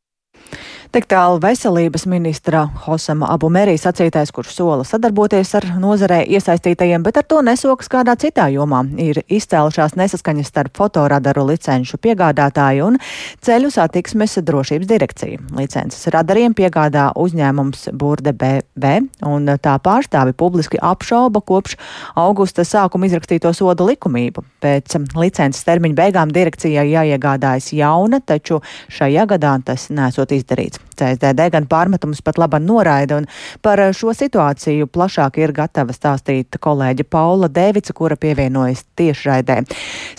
Tik 0.91 1.05
tālu 1.07 1.37
veselības 1.39 2.03
ministra 2.11 2.65
Hosama 2.83 3.29
Abumerī 3.31 3.77
sacītais, 3.79 4.33
kurš 4.35 4.57
sola 4.57 4.83
sadarboties 4.83 5.53
ar 5.55 5.69
nozarē 5.79 6.25
iesaistītajiem, 6.35 7.05
bet 7.07 7.21
ar 7.21 7.29
to 7.31 7.39
nesokas 7.47 7.87
kādā 7.93 8.17
citā 8.19 8.49
jomā. 8.51 8.81
Ir 8.99 9.21
izcēlušās 9.31 9.95
nesaskaņas 9.95 10.51
starp 10.51 10.75
fotoradaru 10.81 11.45
licenšu 11.53 12.01
piegādātāju 12.03 12.89
un 12.89 12.99
ceļu 13.39 13.71
satiksmes 13.71 14.35
drošības 14.49 14.91
direkciju. 14.91 15.45
Licences 15.61 16.11
radariem 16.11 16.59
piegādā 16.59 17.13
uzņēmums 17.15 17.93
Burde 17.95 18.35
BV, 18.35 18.93
un 19.31 19.47
tā 19.63 19.77
pārstāvi 19.87 20.35
publiski 20.35 20.83
apšauba 20.83 21.45
kopš 21.47 21.79
augusta 22.19 22.67
sākuma 22.67 23.07
izrakstīto 23.07 23.55
sodu 23.55 23.87
likumību. 23.93 24.43
Pēc 24.59 24.99
licences 25.15 25.63
termiņa 25.71 26.01
beigām 26.03 26.35
direkcijai 26.35 26.89
jāiegādājas 26.97 27.71
jauna, 27.79 28.19
taču 28.19 28.59
šajā 28.91 29.31
gadā 29.37 29.55
tas 29.71 29.87
nesot 29.95 30.35
izdarīts. 30.35 30.80
CSDD 31.01 31.49
gan 31.55 31.69
pārmetumus 31.71 32.23
pat 32.25 32.39
labi 32.41 32.61
noraida, 32.65 33.21
un 33.21 33.29
par 33.65 33.83
šo 33.97 34.15
situāciju 34.17 34.89
plašāk 34.93 35.41
ir 35.41 35.55
gatava 35.57 35.95
stāstīt 35.97 36.61
kolēģe 36.61 37.07
Paula 37.09 37.49
Dēvica, 37.53 37.95
kura 37.97 38.19
pievienojas 38.21 38.85
tiešraidē. 39.01 39.63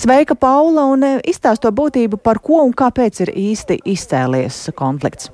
Sveika, 0.01 0.35
Paula, 0.35 0.87
un 0.93 1.05
izstāsto 1.21 1.71
būtību, 1.75 2.21
par 2.23 2.41
ko 2.43 2.63
un 2.65 2.73
kāpēc 2.73 3.25
ir 3.27 3.35
īsti 3.49 3.81
izcēlies 3.93 4.67
konflikts. 4.77 5.29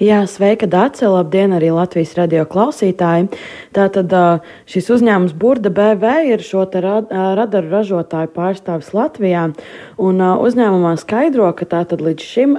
Jā, 0.00 0.22
sveika, 0.24 0.64
Dārsa! 0.64 1.10
Labdien, 1.12 1.52
arī 1.52 1.66
Latvijas 1.76 2.14
radio 2.16 2.46
klausītāji! 2.48 3.26
Tātad 3.76 4.14
šis 4.64 4.86
uzņēmums 4.94 5.34
Burda 5.36 5.68
BV 5.76 6.12
ir 6.30 6.40
šo 6.40 6.62
radaru 6.72 7.68
ražotāju 7.68 8.30
pārstāvis 8.32 8.88
Latvijā. 8.96 9.42
Un 10.00 10.22
uzņēmumā 10.24 10.94
skaidro, 11.02 11.50
ka 11.52 11.68
tātad 11.68 12.00
līdz 12.00 12.28
šim 12.30 12.56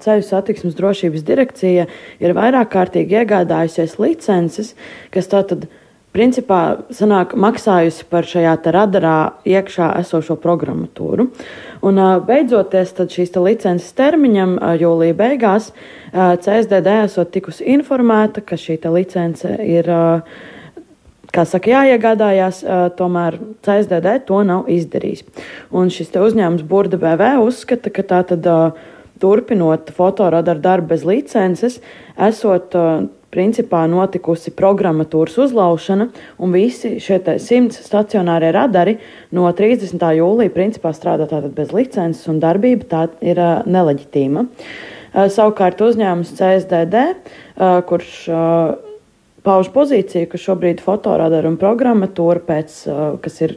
ceļu 0.00 0.24
satiksmes 0.30 0.78
drošības 0.80 1.26
direkcija 1.28 1.84
ir 2.24 2.34
vairāk 2.40 2.72
kārtīgi 2.72 3.20
iegādājusies 3.20 3.98
licences, 4.00 4.72
kas 5.12 5.28
tātad 5.28 5.68
principā 6.16 6.60
sanāk 6.94 7.34
maksājusi 7.38 8.06
par 8.10 8.26
šajā 8.28 8.54
radarā 8.74 9.16
iekšā 9.48 9.90
esošo 10.00 10.38
programmatūru. 10.40 11.28
Un 11.86 12.02
beidzoties 12.26 12.94
šīs 12.96 13.34
licences 13.36 13.92
termiņam, 13.98 14.56
jūlija 14.80 15.16
beigās, 15.18 15.72
CSDD 16.12 17.02
esot 17.04 17.32
tikusi 17.34 17.68
informēta, 17.74 18.42
ka 18.42 18.56
šī 18.56 18.80
licence 18.90 19.58
ir. 19.64 19.92
Kā 21.28 21.42
saka, 21.44 21.68
jāiegādājās, 21.68 22.62
tomēr 22.96 23.34
CSDD 23.60 24.14
to 24.24 24.38
nav 24.48 24.70
izdarījis. 24.72 25.26
Un 25.76 25.90
šis 25.92 26.14
uzņēmums 26.16 26.64
Burda 26.64 26.96
BV 26.96 27.34
uzskata, 27.44 27.92
ka 27.92 28.00
tā 28.00 28.22
tad 28.30 28.48
turpinot 29.20 29.92
fotoradaru 29.92 30.64
darbu 30.64 30.94
bez 30.94 31.04
licences, 31.04 31.82
esot 32.16 32.72
principā 33.34 33.84
notikusi 33.90 34.52
programmatūras 34.56 35.36
uzlaušana, 35.44 36.08
un 36.40 36.54
visi 36.54 36.96
šie 37.02 37.20
simts 37.42 37.80
stacionārie 37.84 38.50
radari 38.56 38.96
no 39.36 39.48
30. 39.52 40.00
jūlija 40.18 40.54
principā 40.54 40.94
strādā 40.96 41.28
tātad 41.28 41.52
bez 41.56 41.74
licences, 41.76 42.24
un 42.30 42.40
darbība 42.40 42.88
tā 42.88 43.02
ir 43.20 43.40
uh, 43.40 43.60
neleģitīma. 43.68 44.46
Uh, 44.48 45.26
savukārt 45.32 45.80
uzņēmums 45.84 46.32
CSDD, 46.38 47.04
uh, 47.12 47.80
kurš 47.88 48.14
pauž 49.48 49.68
pozīciju, 49.72 50.28
ka 50.28 50.40
šobrīd 50.40 50.82
fotoradaru 50.84 51.52
un 51.52 51.60
programmatūra, 51.60 52.42
pēc, 52.44 52.74
kas 53.22 53.38
ir 53.40 53.54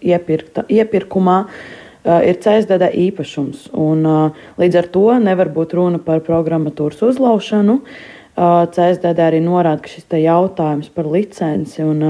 iepirkta, 0.00 0.62
iepirkumā, 0.72 1.34
ir 2.24 2.38
CSDD 2.40 2.88
īpašums. 3.02 3.66
Un, 3.76 4.06
līdz 4.56 4.78
ar 4.80 4.88
to 4.94 5.04
nevar 5.20 5.50
būt 5.52 5.74
runa 5.76 6.00
par 6.00 6.22
programmatūras 6.24 7.02
uzlaušanu. 7.10 7.80
Uh, 7.82 8.15
CSDD 8.36 9.22
arī 9.24 9.40
norāda, 9.40 9.80
ka 9.80 9.88
šis 9.88 10.06
jautājums 10.20 10.90
par 10.92 11.08
licenci 11.08 11.80
un, 11.84 12.02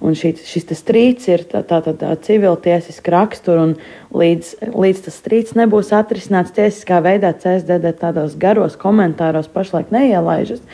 un 0.00 0.16
šī, 0.16 0.32
šis 0.40 0.70
strīds 0.78 1.28
ir 1.28 1.44
tātad 1.50 1.90
tā, 1.90 1.94
tā, 2.00 2.14
civiltiesiska 2.24 3.12
rakstura, 3.12 3.66
un 3.68 3.74
līdz, 4.16 4.54
līdz 4.72 5.04
tas 5.06 5.20
strīds 5.20 5.56
nebūs 5.58 5.92
atrisināts 5.96 6.56
tiesiskā 6.56 7.02
veidā, 7.04 7.34
CSDD 7.36 7.92
tādos 8.00 8.38
garos 8.40 8.78
komentāros 8.80 9.50
pašlaik 9.52 9.92
neielaižas. 9.92 10.64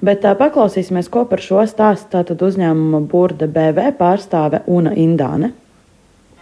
Bet 0.00 0.22
tā, 0.24 0.32
paklausīsimies, 0.32 1.10
ko 1.12 1.26
par 1.28 1.42
šo 1.44 1.60
stāstu 1.68 2.24
uzņēmuma 2.32 3.02
Burda 3.04 3.44
BV 3.44 3.90
pārstāve 3.98 4.62
Una 4.72 4.94
Indāne. 4.96 5.52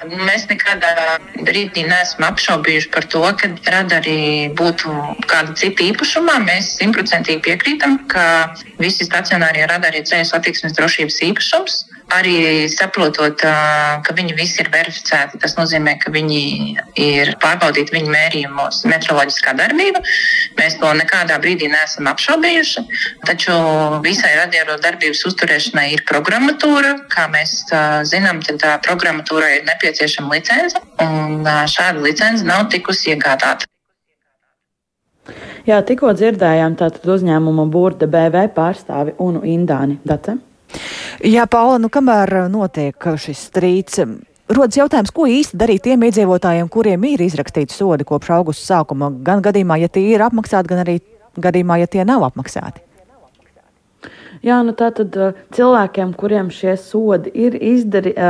Mēs 0.06 0.44
nekādā 0.46 1.18
brīdī 1.42 1.82
neesam 1.88 2.28
apšaubījuši 2.28 2.90
par 2.94 3.06
to, 3.10 3.22
ka 3.40 3.50
radari 3.66 4.46
būtu 4.54 4.92
kāda 5.26 5.56
cita 5.58 5.82
īpašumā. 5.88 6.38
Mēs 6.46 6.76
simtprocentīgi 6.78 7.42
piekrītam, 7.48 7.98
ka 8.12 8.54
visi 8.78 9.08
stacionārie 9.08 9.66
radari 9.66 10.04
ir 10.04 10.06
ceļu 10.06 10.28
satiksmes 10.30 10.78
drošības 10.78 11.22
īpašums 11.32 11.80
arī 12.14 12.66
saprotot, 12.72 13.40
ka 13.40 14.14
viņi 14.16 14.36
visi 14.38 14.62
ir 14.62 14.70
verificēti. 14.72 15.40
Tas 15.42 15.56
nozīmē, 15.58 15.96
ka 16.02 16.12
viņi 16.14 16.42
ir 17.04 17.32
pārbaudīti 17.42 17.94
viņu 17.94 18.12
mērījumos 18.14 18.82
metroloģiskā 18.88 19.54
darbība. 19.58 20.02
Mēs 20.58 20.78
to 20.80 20.92
nekādā 20.98 21.38
brīdī 21.42 21.68
neesam 21.72 22.08
apšaubījuši. 22.12 22.84
Taču 23.28 23.56
visai 24.04 24.34
radiālo 24.38 24.78
darbības 24.82 25.24
uzturēšanai 25.30 25.88
ir 25.94 26.04
programmatūra. 26.08 26.94
Kā 27.12 27.28
mēs 27.32 27.60
zinām, 28.08 28.42
tad 28.46 28.64
programmatūrai 28.86 29.58
ir 29.60 29.66
nepieciešama 29.68 30.38
licence, 30.38 30.80
un 31.04 31.44
šāda 31.44 32.04
licence 32.04 32.46
nav 32.46 32.70
tikusi 32.72 33.14
iegādāta. 33.14 33.68
Jā, 35.68 35.82
tikko 35.84 36.14
dzirdējām 36.16 36.78
tātad 36.80 37.04
uzņēmuma 37.12 37.66
Burda 37.68 38.08
BV 38.08 38.46
pārstāvi 38.56 39.12
Unu 39.20 39.42
Indāni. 39.44 39.98
Dace? 40.08 40.38
Jā, 41.24 41.46
Paula, 41.50 41.78
nu 41.82 41.90
kamēr 41.92 42.34
notiek 42.52 43.08
šis 43.18 43.46
strīds, 43.50 44.02
rodas 44.52 44.78
jautājums, 44.78 45.12
ko 45.14 45.28
īsti 45.30 45.58
darīt 45.60 45.86
tiem 45.86 46.04
iedzīvotājiem, 46.08 46.68
kuriem 46.72 47.06
ir 47.08 47.24
izrakstīti 47.24 47.74
sodi 47.74 48.06
kopš 48.08 48.34
augusta 48.38 48.74
sākuma, 48.74 49.10
gan 49.24 49.42
gadījumā, 49.44 49.80
ja 49.82 49.88
tie 49.92 50.04
ir 50.12 50.24
apmaksāti, 50.24 50.70
gan 50.72 50.84
arī 50.84 50.98
gadījumā, 51.38 51.80
ja 51.82 51.90
tie 51.90 52.04
nav 52.08 52.26
apmaksāti. 52.28 52.84
Jā, 54.44 54.60
nu 54.62 54.70
tā 54.78 54.92
tad 54.94 55.16
cilvēkiem, 55.56 56.12
kuriem 56.18 56.50
šie 56.54 56.76
sodi 56.78 57.32
ir 57.34 57.56
izdarīti, 57.58 58.20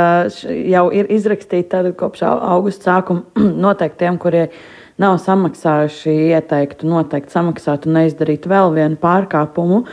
jau 0.72 0.86
ir 0.94 1.10
izrakstīti 1.12 1.92
kopš 1.98 2.24
augusta 2.30 2.94
sākuma, 2.94 3.26
noteikti 3.66 4.06
tiem, 4.06 4.16
kuriem 4.22 4.54
nav 4.98 5.18
samaksājuši, 5.22 6.14
ieteiktu 6.34 6.88
noteikti 6.90 7.34
samaksāt 7.34 7.86
un 7.86 7.98
neizdarīt 8.00 8.48
vēl 8.50 8.72
vienu 8.74 8.98
pārkāpumu. 9.00 9.84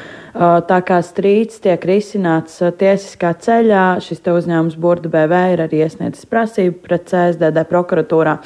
Tā 0.69 0.79
kā 0.87 0.97
strīds 1.05 1.61
tiek 1.63 1.85
risināts 1.85 2.57
tiesiskā 2.79 3.35
ceļā, 3.45 3.85
šis 4.01 4.25
uzņēmums 4.33 4.79
Burda 4.81 5.11
BV 5.13 5.43
ir 5.53 5.63
arī 5.67 5.83
iesniedzis 5.85 6.25
prasību 6.29 6.81
pret 6.87 7.05
CSDD 7.11 7.67
prokuratūrā. 7.69 8.39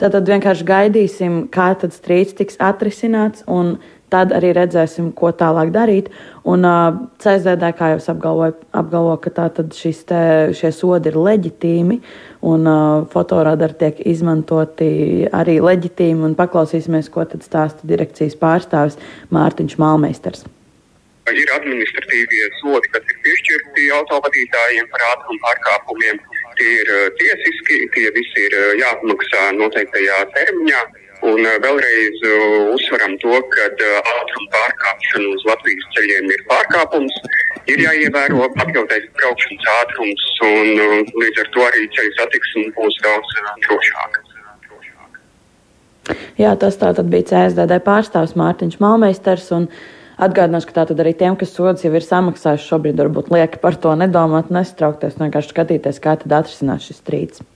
Tātad 0.00 0.28
vienkārši 0.32 0.64
gaidīsim, 0.64 1.40
kā 1.52 1.74
tad 1.78 1.92
strīds 1.92 2.34
tiks 2.38 2.56
atrisināts 2.56 3.44
un 3.46 3.76
tad 4.10 4.34
arī 4.34 4.52
redzēsim, 4.56 5.10
ko 5.16 5.30
tālāk 5.36 5.72
darīt. 5.74 6.10
Un 6.48 6.66
uh, 6.66 6.98
CSDD, 7.22 7.72
kā 7.78 7.92
jau 7.92 8.00
es 8.00 8.08
apgalvoju, 8.12 8.56
apgalvo, 8.76 9.16
ka 9.22 9.32
tātad 9.36 9.72
te, 9.74 10.22
šie 10.56 10.70
sodi 10.74 11.12
ir 11.12 11.18
leģitīmi 11.20 11.98
un 12.50 12.70
uh, 12.70 13.08
fotoradari 13.12 13.76
tiek 13.80 14.00
izmantoti 14.12 15.26
arī 15.36 15.58
leģitīmi. 15.64 16.24
Un 16.30 16.38
paklausīsimies, 16.38 17.10
ko 17.12 17.26
tad 17.28 17.44
stāsta 17.46 17.86
direkcijas 17.86 18.38
pārstāvis 18.40 18.98
Mārtiņš 19.34 19.76
Malmeisters. 19.80 20.46
Ir 21.30 21.50
administratīvie 21.54 22.46
sodi, 22.58 22.88
kas 22.90 23.04
ir 23.06 23.18
piešķirti 23.22 23.84
autovadītājiem 24.00 24.88
par 24.90 25.04
ātrumu 25.12 25.38
pārkāpumiem. 25.44 26.18
Tie 26.58 26.72
ir 26.80 26.90
tiesiski, 27.20 27.76
tie 27.94 28.08
visi 28.16 28.48
ir 28.48 28.56
jāapmaksā 28.80 29.44
noteiktajā 29.60 30.24
termiņā. 30.34 30.80
Un 31.20 31.44
vēlreiz 31.44 32.22
uzsveram 32.72 33.16
to, 33.20 33.34
ka 33.52 33.66
ātruma 33.68 34.48
pārkāpšana 34.54 35.34
uz 35.34 35.44
Latvijas 35.50 35.90
ceļiem 35.96 36.30
ir 36.32 36.44
pārkāpums. 36.48 37.18
Ir 37.68 37.82
jāievēro 37.84 38.48
pakļautais 38.56 39.06
braukšanas 39.18 39.68
ātrums, 39.76 40.26
un 40.48 41.06
līdz 41.20 41.44
ar 41.44 41.52
to 41.54 41.66
arī 41.68 41.86
ceļu 41.96 42.16
satiksme 42.16 42.66
būs 42.78 42.98
daudz 43.04 43.38
drošāka. 43.66 44.26
Jā, 46.40 46.56
tas 46.58 46.80
tā 46.80 46.94
tad 46.96 47.12
bija 47.12 47.28
CSDD 47.28 47.82
pārstāvs 47.84 48.36
Mārtiņš 48.40 48.80
Malmeisters. 48.82 49.50
Un... 49.56 49.68
Atgādināšu, 50.20 50.68
ka 50.68 50.80
tātad 50.82 51.00
arī 51.00 51.14
tiem, 51.16 51.36
kas 51.40 51.54
sodas 51.56 51.84
jau 51.84 51.92
ir 51.96 52.04
samaksājuši, 52.04 52.66
šobrīd 52.68 52.98
varbūt 53.00 53.30
lieki 53.32 53.60
par 53.62 53.78
to 53.80 53.94
nedomāt, 53.96 54.50
nestraukties, 54.52 55.16
vienkārši 55.20 55.54
skatīties, 55.54 56.00
kā 56.04 56.18
tad 56.20 56.34
atrisinās 56.42 56.84
šis 56.84 57.00
strīds. 57.00 57.46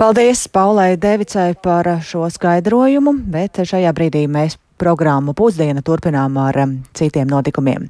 Paldies 0.00 0.44
Paulai 0.52 0.96
Devicai 1.00 1.54
par 1.62 1.88
šo 2.04 2.28
skaidrojumu, 2.32 3.16
bet 3.32 3.64
šajā 3.68 3.94
brīdī 3.96 4.26
mēs 4.28 4.58
programmu 4.82 5.34
pusdiena 5.38 5.82
turpinām 5.84 6.36
ar 6.42 6.58
um, 6.64 6.76
citiem 6.96 7.28
notikumiem. 7.30 7.86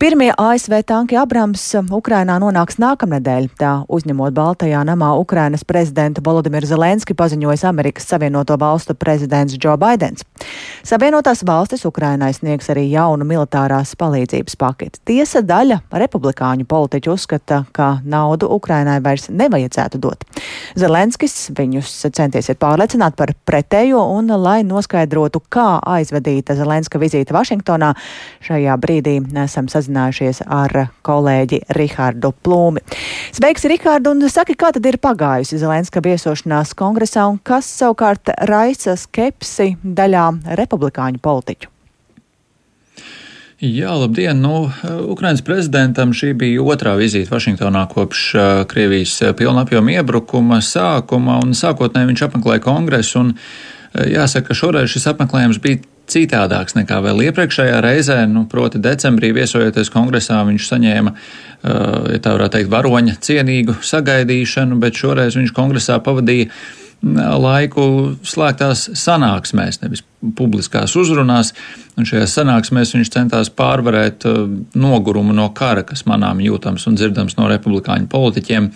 Pirmie 0.00 0.30
ASV 0.38 0.80
tanki 0.88 1.18
Abrams 1.20 1.62
um, 1.78 1.90
Ukrainā 1.98 2.38
nonāks 2.42 2.80
nākamnedēļ. 2.80 3.50
Tā 3.60 3.72
uzņemot 3.92 4.34
Baltajā 4.36 4.80
namā 4.88 5.12
Ukrainas 5.20 5.66
prezidentu 5.68 6.24
Volodimiru 6.24 6.68
Zelenski 6.68 7.16
paziņojas 7.18 7.66
Amerikas 7.68 8.08
Savienoto 8.08 8.56
valstu 8.60 8.96
prezidents 8.96 9.58
Joe 9.60 9.76
Biidens. 9.80 10.24
Savienotās 10.84 11.40
valstis 11.46 11.86
Ukrainai 11.88 12.32
sniegs 12.36 12.68
arī 12.68 12.82
jaunu 12.90 13.24
militārās 13.24 13.94
palīdzības 13.96 14.58
paketi. 14.60 15.00
Tiesa 15.08 15.40
daļa 15.40 15.78
republikāņu 15.96 16.66
politiķu 16.68 17.14
uzskata, 17.14 17.62
ka 17.72 17.86
naudu 18.04 18.50
Ukrainai 18.52 18.98
vairs 19.04 19.30
nevajadzētu 19.32 20.00
dot. 20.04 20.26
Zelenskis 20.76 21.48
viņus 21.56 21.92
centiesiet 22.12 22.60
pārliecināt 22.60 23.16
par 23.16 23.32
pretējo 23.48 24.02
un 24.12 24.28
lai 24.42 24.58
noskaidrotu, 24.66 25.40
kā 25.48 25.78
aizvadīta 25.94 26.58
Zelenska 26.58 27.00
vizīte 27.00 27.32
Vašingtonā. 27.32 27.94
Šajā 28.44 28.76
brīdī 28.82 29.16
esam 29.44 29.70
sazinājušies 29.72 30.42
ar 30.44 30.90
kolēģi 31.06 31.62
Rihardu 31.78 32.34
Plūmi. 32.44 32.84
Sveiks, 33.32 33.64
Rihardu, 33.72 34.12
un 34.12 34.28
saki, 34.28 34.58
kā 34.58 34.74
tad 34.76 34.84
ir 34.84 35.00
pagājusi 35.00 35.62
Zelenska 35.64 36.04
viesošanās 36.04 36.76
kongresā 36.76 37.24
un 37.30 37.40
kas 37.40 37.72
savukārt 37.80 38.34
raisa 38.50 38.98
skepsi 39.00 39.78
daļā 39.80 40.33
republikāņu 40.58 41.22
politiķu? 41.22 41.70
Jā, 43.64 43.94
labdien! 43.96 44.42
Nu, 44.42 44.66
Ukrainas 45.08 45.40
prezidentam 45.46 46.10
šī 46.12 46.32
bija 46.36 46.64
otrā 46.66 46.96
vizīte 46.98 47.30
Vašingtonā 47.32 47.86
kopš 47.92 48.24
Krievijas 48.68 49.14
pilnapjoma 49.38 49.94
iebrukuma 49.94 50.58
sākuma, 50.60 51.38
un 51.40 51.54
sākotnēji 51.56 52.10
viņš 52.10 52.24
apmeklēja 52.26 52.64
kongresu, 52.66 53.22
un 53.22 53.32
jāsaka, 53.94 54.50
ka 54.50 54.58
šoreiz 54.58 54.90
šis 54.92 55.06
apmeklējums 55.14 55.62
bija 55.64 55.80
citādāks 56.10 56.76
nekā 56.76 56.98
vēl 57.06 57.22
iepriekšējā 57.30 57.80
reizē. 57.80 58.18
Nu, 58.28 58.44
proti, 58.50 58.82
decembrī 58.84 59.30
viesojoties 59.36 59.92
kongresā, 59.94 60.42
viņš 60.44 60.70
saņēma, 60.74 61.14
ja 61.64 62.20
tā 62.20 62.34
varētu 62.36 62.58
teikt, 62.58 62.72
varoņa 62.74 63.16
cienīgu 63.24 63.78
sagaidīšanu, 63.80 64.80
bet 64.82 64.98
šoreiz 65.00 65.38
viņš 65.38 65.54
kongresā 65.56 66.02
pavadīja 66.04 66.50
laiku 67.40 67.86
slēgtās 68.24 68.90
sanāksmēs, 68.98 69.80
nevis 69.82 70.04
publiskās 70.36 70.94
uzrunās, 70.98 71.52
un 71.98 72.06
šajās 72.08 72.34
sanāksmēs 72.38 72.94
viņš 72.96 73.10
centās 73.14 73.50
pārvarēt 73.54 74.24
uh, 74.26 74.44
nogurumu 74.78 75.34
no 75.36 75.50
kara, 75.56 75.84
kas 75.86 76.04
manām 76.10 76.40
jūtams 76.42 76.86
un 76.88 76.96
dzirdams 76.98 77.36
no 77.38 77.48
republikāņu 77.50 78.08
politiķiem. 78.10 78.70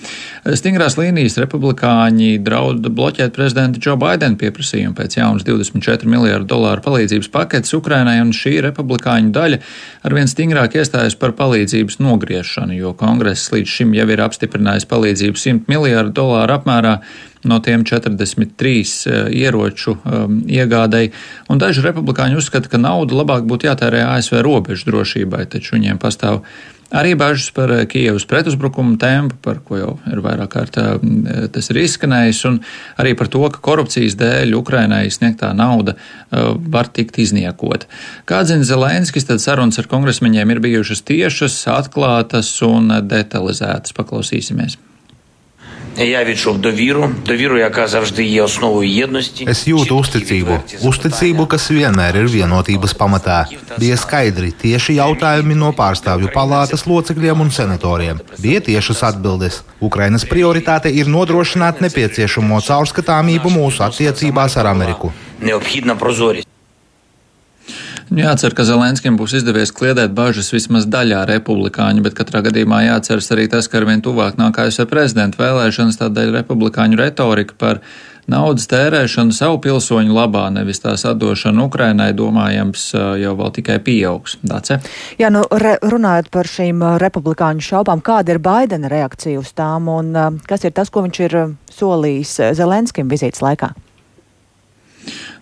Stingrās 0.58 0.98
līnijas 1.00 1.38
republikāņi 1.42 2.36
draud 2.44 2.86
bloķēt 2.86 3.34
prezidenta 3.36 3.82
Joe 3.82 3.98
Biden 4.00 4.36
pieprasījumu 4.40 4.96
pēc 4.98 5.18
jaunas 5.18 5.46
24 5.48 6.10
miljārdu 6.10 6.50
dolāru 6.52 6.84
palīdzības 6.84 7.32
paketes 7.34 7.74
Ukrainai, 7.78 8.18
un 8.22 8.34
šī 8.36 8.58
republikāņu 8.68 9.32
daļa 9.34 9.62
arvien 10.08 10.30
stingrāk 10.30 10.78
iestājas 10.78 11.18
par 11.18 11.34
palīdzības 11.38 11.98
nogriešanu, 12.02 12.76
jo 12.78 12.94
kongress 12.98 13.52
līdz 13.54 13.74
šim 13.78 13.96
jau 13.98 14.06
ir 14.12 14.22
apstiprinājis 14.26 14.88
palīdzību 14.90 15.42
100 15.42 15.72
miljārdu 15.72 16.14
dolāru 16.20 16.58
apmērā 16.58 16.98
no 17.48 17.58
tiem 17.62 17.84
43 17.86 18.82
uh, 19.08 19.28
ieroču 19.30 19.94
um, 19.96 20.40
iegādēji, 20.48 21.12
un 21.48 21.60
daži 21.62 21.84
republikāņi 21.84 22.40
uzskata, 22.40 22.70
ka 22.72 22.80
nauda 22.80 23.20
labāk 23.20 23.46
būtu 23.48 23.70
jātērē 23.70 24.04
ASV 24.16 24.42
robežu 24.44 24.90
drošībai, 24.90 25.46
taču 25.52 25.78
viņiem 25.78 26.00
pastāv 26.02 26.42
arī 26.90 27.14
bažas 27.14 27.50
par 27.52 27.72
eh, 27.72 27.84
Kievas 27.86 28.24
pretuzbrukumu 28.24 28.96
tempu, 28.98 29.36
par 29.42 29.60
ko 29.64 29.76
jau 29.76 29.92
ir 30.08 30.22
vairāk 30.24 30.52
kārt 30.54 30.78
eh, 30.80 30.96
tas 31.52 31.70
ir 31.70 31.82
izskanējis, 31.82 32.42
un 32.48 32.58
arī 33.00 33.14
par 33.18 33.30
to, 33.32 33.44
ka 33.52 33.62
korupcijas 33.64 34.16
dēļ 34.20 34.56
Ukrainai 34.58 35.06
sniegtā 35.12 35.52
nauda 35.56 35.96
eh, 35.96 36.50
var 36.72 36.88
tikt 36.88 37.20
izniekot. 37.20 37.88
Kā 38.28 38.42
zina 38.48 38.66
Zelenskis, 38.66 39.28
tad 39.28 39.44
sarunas 39.44 39.80
ar 39.80 39.90
kongresmeņiem 39.90 40.56
ir 40.56 40.64
bijušas 40.64 41.04
tiešas, 41.08 41.60
atklātas 41.76 42.52
un 42.66 42.92
detalizētas. 43.08 43.96
Paklausīsimies. 43.98 44.78
Я 45.97 46.23
відчув 46.25 46.57
довіру, 46.57 47.09
довіру, 47.25 47.57
яка 47.57 47.87
завжди 47.87 48.23
є 48.23 48.41
основою 48.41 48.89
єдності. 48.89 49.45
Es 49.45 49.67
jūtu 49.69 49.99
uzticību, 50.01 50.57
uzticību, 50.89 51.45
kas 51.47 51.69
vienmēr 51.69 52.17
ir 52.23 52.27
vienotības 52.33 52.95
pamatā. 52.97 53.45
Bija 53.77 53.97
skaidri 53.97 54.49
tieši 54.63 54.97
jautājumi 54.97 55.53
no 55.53 55.69
pārstāvju 55.69 56.31
palātas 56.33 56.87
locekļiem 56.89 57.45
un 57.45 57.51
senatoriem. 57.51 58.21
Bija 58.41 58.63
tiešas 58.69 59.03
atbildes. 59.09 59.61
Ukrainas 59.79 60.25
prioritāte 60.25 60.89
ir 60.89 61.05
nodrošināt 61.07 61.83
nepieciešamo 61.85 62.57
caurskatāmību 62.69 63.53
mūsu 63.53 63.85
attiecībās 63.85 64.57
ar 64.57 64.73
Ameriku. 64.73 65.13
Neobhidna 65.45 65.93
prozorīсть. 65.93 66.49
Nu, 68.08 68.22
jācer, 68.22 68.54
ka 68.56 68.64
Zelenskim 68.64 69.18
būs 69.20 69.34
izdevies 69.36 69.72
kliedēt 69.76 70.14
bažas 70.16 70.48
vismaz 70.54 70.86
daļā 70.88 71.26
republikāņu, 71.28 72.00
bet 72.06 72.14
katrā 72.16 72.40
gadījumā 72.46 72.80
jāceras 72.86 73.26
arī 73.34 73.48
tas, 73.52 73.68
ka 73.68 73.82
arvien 73.82 74.00
tuvāk 74.04 74.38
nāk 74.40 74.56
ASV 74.64 74.86
prezidenta 74.88 75.42
vēlēšanas, 75.42 75.98
tādēļ 76.00 76.32
republikāņu 76.38 76.96
retorika 76.96 77.56
par 77.60 77.82
naudas 78.28 78.64
tērēšanu 78.72 79.36
savu 79.36 79.58
pilsoņu 79.64 80.16
labā, 80.16 80.46
nevis 80.56 80.80
tās 80.80 81.04
atdošanu 81.08 81.66
Ukrainai, 81.68 82.14
domājams, 82.16 82.86
jau 83.20 83.34
vēl 83.36 83.52
tikai 83.58 83.76
pieaugs. 83.84 84.38
Dace? 84.40 84.80
Jā, 85.20 85.28
nu, 85.34 85.44
re, 85.60 85.74
runājot 85.84 86.30
par 86.32 86.48
šīm 86.48 86.80
republikāņu 87.04 87.66
šaubām, 87.68 88.00
kāda 88.04 88.32
ir 88.32 88.40
Baidena 88.40 88.88
reakcija 88.92 89.40
uz 89.42 89.52
tām 89.52 89.92
un 89.92 90.40
kas 90.48 90.64
ir 90.64 90.72
tas, 90.76 90.88
ko 90.88 91.04
viņš 91.04 91.22
ir 91.28 91.36
solījis 91.76 92.38
Zelenskim 92.56 93.12
vizītes 93.12 93.44
laikā? 93.44 93.74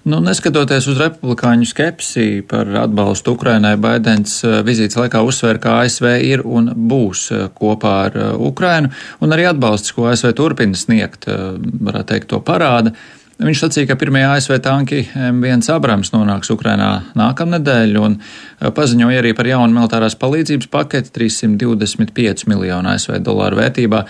Nu, 0.07 0.21
neskatoties 0.23 0.87
uz 0.87 1.01
republikāņu 1.03 1.67
skepsi 1.67 2.45
par 2.47 2.69
atbalstu 2.79 3.33
Ukrainai, 3.35 3.73
Baidens 3.83 4.37
eh, 4.47 4.61
vizītes 4.63 4.95
laikā 5.01 5.19
uzsver, 5.27 5.59
ka 5.59 5.81
ASV 5.81 6.07
ir 6.23 6.45
un 6.47 6.71
būs 6.93 7.25
eh, 7.35 7.49
kopā 7.51 7.95
ar 8.05 8.19
eh, 8.21 8.29
Ukrainu, 8.47 8.93
un 9.19 9.35
arī 9.35 9.49
atbalsts, 9.51 9.91
ko 9.97 10.07
ASV 10.07 10.31
turpina 10.39 10.79
sniegt, 10.79 11.27
varētu 11.27 12.11
teikt, 12.13 12.29
to 12.31 12.39
parāda. 12.39 12.95
Viņš 13.37 13.61
sacīja, 13.61 13.91
ka 13.91 13.99
pirmie 14.01 14.23
ASV 14.25 14.55
tanki 14.65 15.03
M1 15.13 15.67
Abrams 15.75 16.09
nonāks 16.15 16.49
Ukrainā 16.55 17.03
nākamnedēļ 17.21 17.91
un 18.01 18.15
eh, 18.17 18.71
paziņoja 18.73 19.21
arī 19.21 19.35
par 19.37 19.51
jaunu 19.51 19.77
militārās 19.77 20.17
palīdzības 20.17 20.71
paketi 20.73 21.13
325 21.19 22.47
miljonu 22.49 22.95
ASV 22.95 23.19
dolāru 23.21 23.61
vērtībā. 23.61 24.01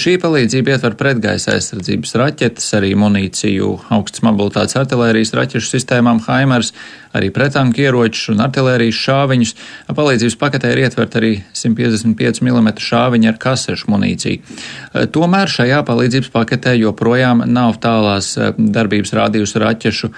Šī 0.00 0.16
palīdzība 0.22 0.72
ietver 0.72 0.96
pretgaisa 0.96 1.58
aizsardzības 1.58 2.16
raķetes, 2.22 2.70
arī 2.80 2.94
munīciju, 2.96 3.74
augstas 3.92 4.24
mobilitātes 4.24 4.80
artilērijas 4.80 5.36
raķešu 5.36 5.74
sistēmām 5.74 6.24
Haimers, 6.24 6.72
arī 7.16 7.30
pretanku 7.34 7.82
ieročus 7.82 8.30
un 8.34 8.42
artilērijas 8.44 8.98
šāviņus. 9.04 9.54
Palīdzības 9.96 10.36
paketē 10.40 10.72
ir 10.74 10.82
ietvert 10.84 11.16
arī 11.20 11.32
155 11.56 12.42
mm 12.46 12.72
šāviņu 12.86 13.30
ar 13.32 13.38
kasešu 13.42 13.90
munīciju. 13.90 14.40
Eh, 14.40 15.06
tomēr 15.14 15.50
šajā 15.50 15.82
palīdzības 15.88 16.32
paketē 16.34 16.76
joprojām 16.78 17.44
nav 17.50 17.80
tālās 17.82 18.32
eh, 18.38 18.52
darbības 18.58 19.14
rādījusi 19.18 19.64
raķešu 19.64 20.12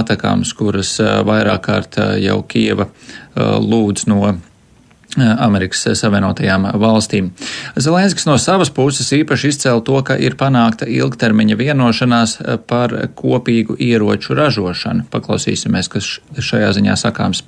atakāms, 0.00 0.54
kuras 0.56 0.98
eh, 1.00 1.20
vairāk 1.24 1.64
kārt 1.64 2.00
jau 2.20 2.42
Kieva 2.48 2.90
lūdz 3.34 4.04
no 4.10 4.34
Amerikas 5.18 5.84
Savienotajām 6.00 6.68
valstīm. 6.80 7.30
Zelenskis 7.76 8.26
no 8.28 8.36
savas 8.40 8.72
puses 8.74 9.12
īpaši 9.14 9.52
izcēla 9.54 9.84
to, 9.86 9.98
ka 10.06 10.18
ir 10.20 10.38
panākta 10.40 10.88
ilgtermiņa 10.90 11.58
vienošanās 11.60 12.38
par 12.70 12.96
kopīgu 13.18 13.78
ieroču 13.78 14.36
ražošanu. 14.38 15.08
Paklausīsimies, 15.14 15.90
kas 15.92 16.16
šajā 16.38 16.72
ziņā 16.78 16.98
sakāms. 17.00 17.44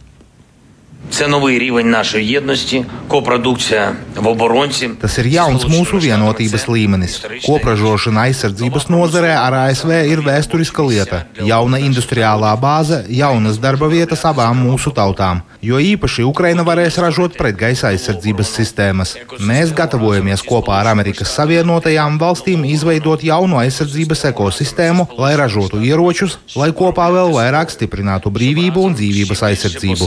Це 1.12 1.28
новий 1.28 1.60
рівень 1.60 1.90
нашої 1.90 2.28
єдності, 2.28 2.86
копродукція 3.08 3.96
в 4.16 4.28
оборонці. 4.28 4.90
Tas 5.02 5.20
ir 5.20 5.28
jauns 5.28 5.66
mūsu 5.68 6.00
vienotības 6.00 6.64
līmenis. 6.72 7.14
Kopražošana 7.44 8.22
aizsardzības 8.28 8.88
nozarē 8.88 9.34
ar 9.36 9.54
ASV 9.68 9.92
ir 10.14 10.20
vēsturiska 10.24 10.82
lieta. 10.88 11.26
Jauna 11.52 11.78
industriālā 11.84 12.54
bāze, 12.66 13.04
jaunas 13.10 13.58
darba 13.60 13.88
vietas 13.92 14.24
abām 14.30 14.56
mūsu 14.68 14.94
tautām. 15.00 15.42
Jo 15.62 15.78
īpaši 15.78 16.24
Ukraina 16.26 16.64
varēs 16.66 16.96
ražot 17.04 17.36
pretgaisa 17.38 17.92
aizsardzības 17.92 18.50
sistēmas. 18.58 19.10
Mēs 19.50 19.76
gatavojamies 19.78 20.42
kopā 20.48 20.80
ar 20.80 20.88
Amerikas 20.96 21.36
Savienotajām 21.38 22.18
valstīm 22.24 22.64
izveidot 22.72 23.24
jaunu 23.24 23.60
aizsardzības 23.62 24.26
ekosistēmu, 24.32 25.04
lai 25.22 25.34
ražotu 25.42 25.84
ieročus, 25.92 26.40
lai 26.56 26.72
kopā 26.72 27.12
vēl 27.18 27.30
vairāk 27.36 27.68
stiprinātu 27.76 28.34
brīvību 28.34 28.88
un 28.88 28.98
dzīvības 28.98 29.46
aizsardzību. 29.52 30.04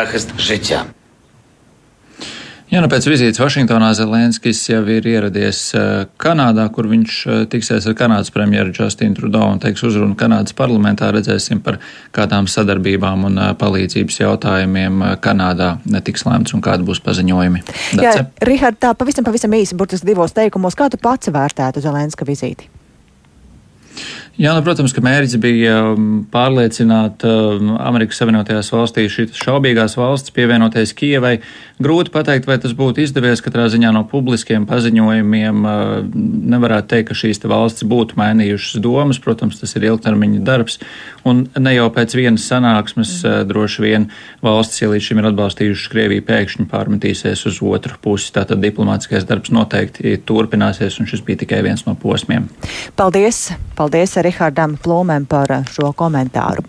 захист 0.00 0.32
життя. 0.38 0.86
Jā, 2.66 2.80
nu 2.82 2.88
pēc 2.90 3.04
vizītes 3.06 3.38
Vašingtonā 3.38 3.92
Zelenskis 3.94 4.58
jau 4.66 4.80
ir 4.90 5.04
ieradies 5.06 5.60
Kanādā, 6.18 6.64
kur 6.74 6.88
viņš 6.90 7.18
tiksies 7.52 7.86
ar 7.86 7.94
Kanādas 7.94 8.32
premjeru 8.34 8.72
Justinu 8.74 9.14
Trudeau 9.14 9.52
un 9.54 9.60
teiks 9.62 9.84
uzrunu 9.86 10.16
Kanādas 10.18 10.56
parlamentā. 10.58 11.12
Redzēsim 11.14 11.60
par 11.62 11.78
kādām 12.10 12.48
sadarbībām 12.50 13.22
un 13.28 13.38
palīdzības 13.60 14.18
jautājumiem 14.18 14.98
Kanādā 15.22 15.76
netiks 15.86 16.26
lēmts 16.26 16.56
un 16.58 16.64
kādi 16.66 16.82
būs 16.88 16.98
paziņojumi. 17.06 17.62
Dace? 18.00 18.02
Jā, 18.02 18.26
Rihard, 18.50 18.82
tā 18.82 18.96
pavisam, 18.98 19.22
pavisam 19.28 19.54
īsi, 19.54 19.78
burtiski 19.78 20.10
divos 20.10 20.34
teikumos, 20.34 20.74
kā 20.74 20.90
tu 20.90 20.98
pats 20.98 21.30
vērtētu 21.30 21.84
Zelenska 21.86 22.26
vizīti? 22.26 22.66
Jā, 24.39 24.53
nu, 24.55 24.61
protams, 24.63 24.93
ka 24.95 25.01
mērķis 25.03 25.35
bija 25.43 25.73
um, 25.91 26.21
pārliecināt 26.31 27.25
um, 27.27 27.73
Amerikas 27.83 28.21
Savienotajās 28.21 28.69
valstīs 28.71 29.11
šīs 29.11 29.33
šaubīgās 29.35 29.97
valsts 29.99 30.31
pievienoties 30.31 30.93
Kievai. 30.95 31.33
Grūti 31.83 32.13
pateikt, 32.13 32.47
vai 32.47 32.55
tas 32.61 32.71
būtu 32.77 33.03
izdevies. 33.03 33.41
Katrā 33.43 33.65
ziņā 33.73 33.91
no 33.91 34.05
publiskiem 34.07 34.63
paziņojumiem 34.69 35.67
uh, 35.67 35.91
nevarētu 36.53 36.87
teikt, 36.93 37.09
ka 37.09 37.17
šīs 37.19 37.43
valstis 37.43 37.83
būtu 37.91 38.15
mainījušas 38.21 38.79
domas. 38.79 39.19
Protams, 39.19 39.59
tas 39.59 39.75
ir 39.75 39.89
ilgtermiņa 39.89 40.39
darbs. 40.47 40.79
Un 41.27 41.43
ne 41.59 41.75
jau 41.75 41.89
pēc 41.91 42.15
vienas 42.15 42.47
sanāksmes 42.47 43.17
uh, 43.25 43.41
droši 43.49 43.83
vien 43.83 44.07
valstis, 44.45 44.79
ja 44.85 44.93
līdz 44.93 45.09
šim 45.09 45.19
ir 45.19 45.29
atbalstījušas 45.33 45.91
Krieviju, 45.91 46.23
pēkšņi 46.31 46.69
pārmetīsies 46.71 47.43
uz 47.51 47.59
otru 47.59 47.99
pusi. 47.99 48.31
Tātad 48.39 48.63
diplomātiskais 48.63 49.27
darbs 49.27 49.51
noteikti 49.51 50.15
turpināsies, 50.23 51.01
un 51.03 51.11
šis 51.11 51.25
bija 51.27 51.43
tikai 51.43 51.59
viens 51.67 51.83
no 51.89 51.99
posmiem. 51.99 52.47
Paldies! 52.95 53.49
Paldies! 53.75 54.20
Rihardam 54.25 54.77
Plūmēm 54.81 55.27
par 55.29 55.61
šo 55.71 55.93
komentāru. 55.97 56.65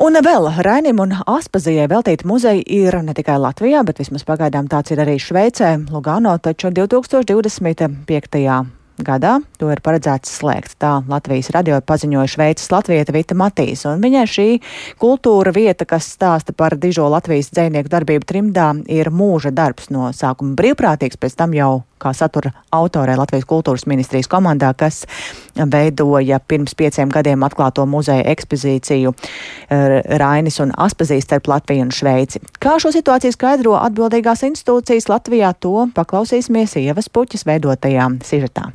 Un 0.00 0.16
vēl 0.24 0.46
Rainim 0.64 1.02
un 1.02 1.10
Aspazijai 1.28 1.84
veltīta 1.92 2.24
muzeja 2.24 2.62
ir 2.64 2.96
ne 3.04 3.12
tikai 3.12 3.36
Latvijā, 3.36 3.82
bet 3.84 4.00
vismaz 4.00 4.24
pagaidām 4.24 4.64
tāds 4.72 4.94
ir 4.94 5.02
arī 5.02 5.18
Šveicē, 5.20 5.74
Lugano, 5.92 6.32
taču 6.40 6.70
2025 6.72 8.80
gadā 9.04 9.36
to 9.60 9.68
ir 9.72 9.80
paredzēts 9.84 10.32
slēgt. 10.40 10.78
Tā 10.80 11.00
Latvijas 11.08 11.50
radio 11.54 11.80
paziņoja 11.84 12.32
Šveices 12.32 12.72
latvieta 12.72 13.12
Vita 13.12 13.36
Matīs, 13.36 13.84
un 13.88 14.00
viņai 14.00 14.24
šī 14.28 14.48
kultūra 15.00 15.52
vieta, 15.56 15.84
kas 15.88 16.08
stāsta 16.16 16.56
par 16.56 16.78
dižo 16.80 17.08
Latvijas 17.12 17.52
dzēnieku 17.54 17.92
darbību 17.92 18.28
trimdā, 18.28 18.72
ir 18.88 19.12
mūža 19.12 19.52
darbs 19.52 19.92
no 19.92 20.08
sākuma 20.16 20.56
brīvprātīgs, 20.56 21.20
pēc 21.20 21.40
tam 21.40 21.56
jau 21.56 21.72
kā 22.00 22.12
satura 22.16 22.52
autorē 22.74 23.16
Latvijas 23.18 23.46
kultūras 23.50 23.86
ministrijas 23.90 24.30
komandā, 24.30 24.72
kas 24.76 25.04
veidoja 25.56 26.40
pirms 26.40 26.74
pieciem 26.78 27.12
gadiem 27.12 27.44
atklāto 27.46 27.86
muzeja 27.86 28.24
ekspozīciju 28.32 29.12
eh, 29.14 30.00
Rainis 30.22 30.60
un 30.64 30.74
Aspazīs 30.76 31.28
starp 31.28 31.50
Latviju 31.52 31.86
un 31.86 31.94
Šveici. 31.94 32.42
Kā 32.62 32.78
šo 32.82 32.94
situāciju 32.94 33.36
skaidro 33.36 33.78
atbildīgās 33.80 34.44
institūcijas 34.48 35.10
Latvijā, 35.12 35.54
to 35.60 35.88
paklausīsimies 35.96 36.78
Ievas 36.80 37.10
puķis 37.12 37.46
veidotajā 37.48 38.10
sižetā. 38.26 38.70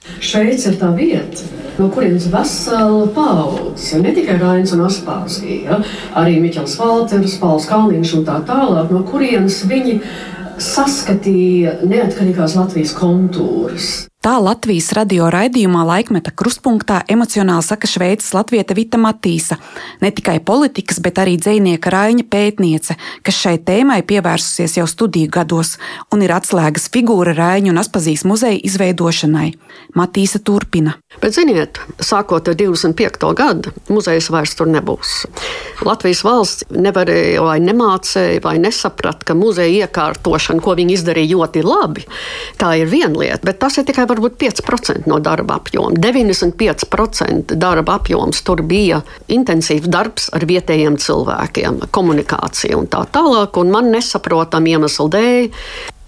Šveice 0.00 0.70
ir 0.70 0.76
tā 0.80 0.88
vieta, 0.96 1.44
no 1.76 1.90
kurienes 1.92 2.24
vesela 2.32 3.04
paudze, 3.12 3.98
ne 4.00 4.14
tikai 4.16 4.38
Rainis 4.40 4.72
un 4.72 4.86
Aspāzija, 4.86 5.58
ja, 5.66 5.76
arī 6.16 6.38
Miķels 6.40 6.78
Valters, 6.80 7.34
Pauls 7.40 7.66
Kalniņš 7.68 8.14
un 8.16 8.24
tā 8.24 8.38
tālāk, 8.48 8.88
no 8.94 9.02
kurienes 9.04 9.58
viņi 9.68 9.98
saskatīja 10.60 11.78
neatkarīgās 11.88 12.56
Latvijas 12.58 12.94
kontūrus. 12.98 14.09
Tā 14.20 14.34
Latvijas 14.36 14.90
radio 14.92 15.30
raidījumā 15.32 15.80
laikmeta 15.88 16.28
krustpunktā 16.36 16.98
emocionāli 17.08 17.64
saka 17.64 17.88
šveicis 17.88 18.34
latvieta 18.36 18.74
Vita 18.76 18.98
Matīsa, 19.00 19.56
ne 20.04 20.10
tikai 20.12 20.34
politikas, 20.44 20.98
bet 21.00 21.16
arī 21.22 21.38
dzinieka 21.40 21.88
Raņa 21.88 22.26
pētniece, 22.28 22.98
kas 23.24 23.38
šai 23.40 23.54
tēmai 23.64 24.02
pievērsusies 24.04 24.76
jau 24.76 24.84
studiju 24.92 25.30
gados 25.32 25.78
un 26.12 26.20
ir 26.20 26.34
atslēgas 26.36 26.90
figūra 26.92 27.32
Raņa 27.38 27.72
un 27.72 27.80
Aspazīs 27.80 28.26
muzeja 28.28 28.60
izveidošanai. 28.60 29.54
Matīsa 29.96 30.42
turpina. 30.44 30.98
Bet, 31.22 31.32
ziniet, 31.38 31.80
sākot 32.04 32.52
ar 32.52 32.60
25. 32.60 33.24
gadu, 33.40 33.72
muzejs 33.88 34.28
vairs 34.28 34.52
tur 34.58 34.68
nebūs. 34.68 35.14
Latvijas 35.88 36.20
valsts 36.28 36.68
nevarēja 36.76 37.40
vai 37.48 37.56
nemācēja 37.64 38.44
vai 38.44 38.58
nesaprat, 38.60 39.24
ka 39.24 39.32
muzeja 39.32 39.88
iekārtošana, 39.88 40.60
ko 40.60 40.76
viņi 40.76 40.98
izdarīja 40.98 41.32
ļoti 41.32 41.64
labi, 41.64 42.04
tā 42.60 42.76
ir 42.82 42.92
viena 42.92 43.16
lieta, 43.16 43.40
bet 43.48 43.62
tas 43.64 43.80
ir 43.80 43.88
tikai 43.88 44.09
varbūt 44.10 44.36
5% 44.40 45.08
no 45.10 45.20
darba 45.22 45.60
apjoma. 45.60 45.94
95% 45.96 47.56
darba 47.60 47.98
apjoms 48.00 48.42
tur 48.46 48.62
bija 48.66 49.00
intensīvs 49.30 49.88
darbs 49.90 50.30
ar 50.36 50.46
vietējiem 50.50 50.98
cilvēkiem, 51.00 51.84
komunikācija 51.94 52.78
un 52.78 52.90
tā 52.90 53.04
tālāk. 53.14 53.60
Un 53.60 53.72
man 53.74 53.90
nesaprotam 53.94 54.68
iemeslu 54.70 55.08
dēļ 55.14 55.50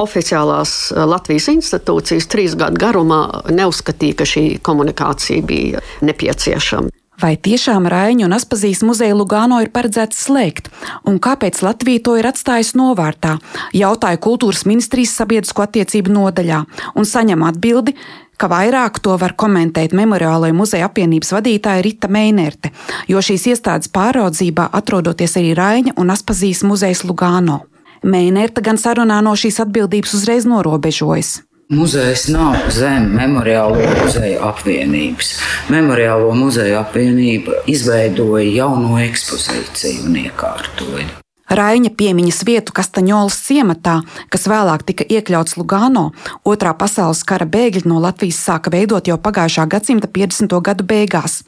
oficiālās 0.02 0.74
eh, 0.92 1.04
Latvijas 1.06 1.50
institūcijas 1.52 2.30
trīs 2.32 2.56
gadu 2.58 2.80
garumā 2.82 3.22
neuzskatīja, 3.52 4.18
ka 4.18 4.28
šī 4.28 4.46
komunikācija 4.64 5.46
bija 5.46 5.84
nepieciešama. 6.02 7.01
Vai 7.22 7.36
tiešām 7.38 7.84
Raiņu 7.86 8.24
un 8.26 8.34
Aspazīs 8.34 8.80
muzeja 8.82 9.14
Lugano 9.14 9.60
ir 9.62 9.68
paredzēts 9.70 10.24
slēgt, 10.24 10.72
un 11.06 11.20
kāpēc 11.22 11.60
Latvija 11.62 12.02
to 12.02 12.16
ir 12.18 12.26
atstājusi 12.26 12.74
novārtā? 12.80 13.36
Jautāja 13.78 14.18
kultūras 14.18 14.64
ministrijas 14.66 15.14
sabiedrisko 15.20 15.62
attiecību 15.62 16.10
nodaļā 16.10 16.58
un 16.98 17.06
saņem 17.06 17.44
atbildi, 17.46 17.94
ka 18.42 18.50
vairāk 18.50 18.98
to 19.04 19.14
var 19.22 19.36
komentēt 19.38 19.94
Memoriālajā 19.94 20.56
muzeja 20.56 20.88
apvienības 20.90 21.30
vadītāja 21.36 21.84
Rita 21.86 22.10
Meinerte, 22.10 22.72
jo 23.06 23.22
šīs 23.22 23.46
iestādes 23.54 23.92
pāraudzībā 23.94 24.72
atrodoties 24.74 25.38
arī 25.38 25.54
Raiņa 25.54 25.94
un 26.02 26.10
Aspazīs 26.10 26.64
muzejs 26.66 27.04
Lugano. 27.06 27.60
Meinerte 28.02 28.66
gan 28.66 28.82
sarunā 28.82 29.22
no 29.22 29.38
šīs 29.38 29.62
atbildības 29.62 30.18
uzreiz 30.18 30.50
norobežojas. 30.50 31.36
Muzejs 31.68 32.26
nav 32.28 32.56
zem 32.68 33.06
Memoriālo 33.16 33.80
muzeju 34.02 34.42
apvienības. 34.44 35.30
Memoriālo 35.72 36.34
muzeju 36.36 36.76
apvienība 36.82 37.62
izveidoja 37.70 38.50
jauno 38.58 38.98
ekspozīciju 39.06 40.08
un 40.10 40.18
iekārtoja. 40.26 41.21
Raņa 41.52 41.90
piemiņas 42.00 42.38
vietu 42.48 42.72
Kastaņolas 42.72 43.36
ciematā, 43.44 43.98
kas 44.32 44.46
vēlāk 44.48 44.86
tika 44.88 45.04
iekļauts 45.04 45.58
Lugano, 45.58 46.06
otrā 46.48 46.72
pasaules 46.78 47.20
kara 47.28 47.44
bēgļi 47.44 47.84
no 47.90 48.00
Latvijas 48.00 48.40
sāka 48.40 48.72
veidot 48.72 49.10
jau 49.10 49.18
pagājušā 49.20 49.66
gadsimta 49.68 50.08
50. 50.08 50.56
gadu 50.64 50.88
beigās. 50.88 51.42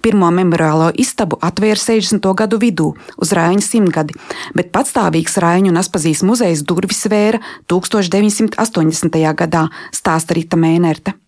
Pirmo 0.00 0.32
memoriālo 0.32 0.88
istabu 0.96 1.36
atvēra 1.44 1.76
60. 1.76 2.32
gadu 2.40 2.60
vidū, 2.62 2.90
uz 3.20 3.36
Raņa 3.36 3.66
simtgadi, 3.68 4.16
bet 4.56 4.72
patstāvīgs 4.72 5.36
Raņa 5.44 5.74
un 5.74 5.80
Aspazīs 5.82 6.24
muzejs 6.24 6.64
durvis 6.64 7.04
vēra 7.12 7.42
1980. 7.68 9.20
gadā, 9.44 9.68
stāsta 9.92 10.40
Rita 10.40 10.56
Mēnerte. 10.56 11.20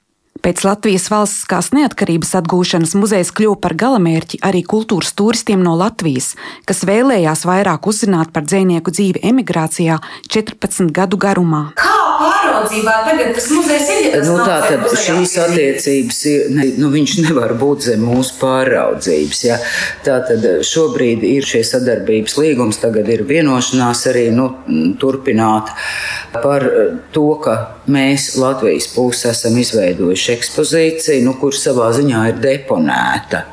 Pēc 0.43 0.65
Latvijas 0.67 1.05
valstiskās 1.07 1.69
neatkarības 1.71 2.33
atgūšanas 2.41 2.97
muzejs 2.99 3.29
kļuva 3.39 3.61
par 3.63 3.77
galamērķi 3.79 4.41
arī 4.43 4.65
kultūras 4.67 5.15
turistiem 5.15 5.63
no 5.63 5.77
Latvijas, 5.79 6.33
kas 6.67 6.83
vēlējās 6.89 7.45
vairāk 7.47 7.87
uzzināt 7.87 8.33
par 8.35 8.49
dzinieku 8.49 8.91
dzīvi 8.91 9.23
emigrācijā 9.31 10.01
14 10.27 10.91
gadu 10.99 11.21
garumā. 11.23 11.69
Kā 11.79 11.93
pāraudzībā 12.19 12.95
tagad 13.07 13.31
tas 13.37 13.47
muzejs 13.55 13.91
ir? 13.95 14.17
Nu, 14.27 14.35
tā 14.43 14.59
tad 14.67 14.87
šīs 15.05 15.35
attiecības 15.45 16.21
ir, 16.31 16.45
ne, 16.57 16.67
nu, 16.81 16.91
viņš 16.93 17.15
nevar 17.27 17.55
būt 17.61 17.87
zem 17.89 18.03
mūsu 18.07 18.37
pāraudzības. 18.41 19.43
Ja? 19.47 19.59
Tā 20.07 20.19
tad 20.29 20.47
šobrīd 20.67 21.23
ir 21.27 21.47
šie 21.47 21.63
sadarbības 21.67 22.37
līgums, 22.41 22.81
tagad 22.83 23.11
ir 23.13 23.25
vienošanās 23.29 24.05
arī 24.11 24.29
nu, 24.35 24.51
turpināt 24.99 25.73
par 26.43 26.67
to, 27.15 27.29
ka 27.45 27.57
mēs 27.91 28.33
Latvijas 28.41 28.89
pusi 28.95 29.29
esam 29.31 29.57
izveidojuši 29.59 30.35
ekspozīcija, 30.37 31.23
nu, 31.27 31.37
kur 31.41 31.57
savā 31.57 31.91
ziņā 31.97 32.27
ir 32.33 32.43
deponēta 32.43 33.47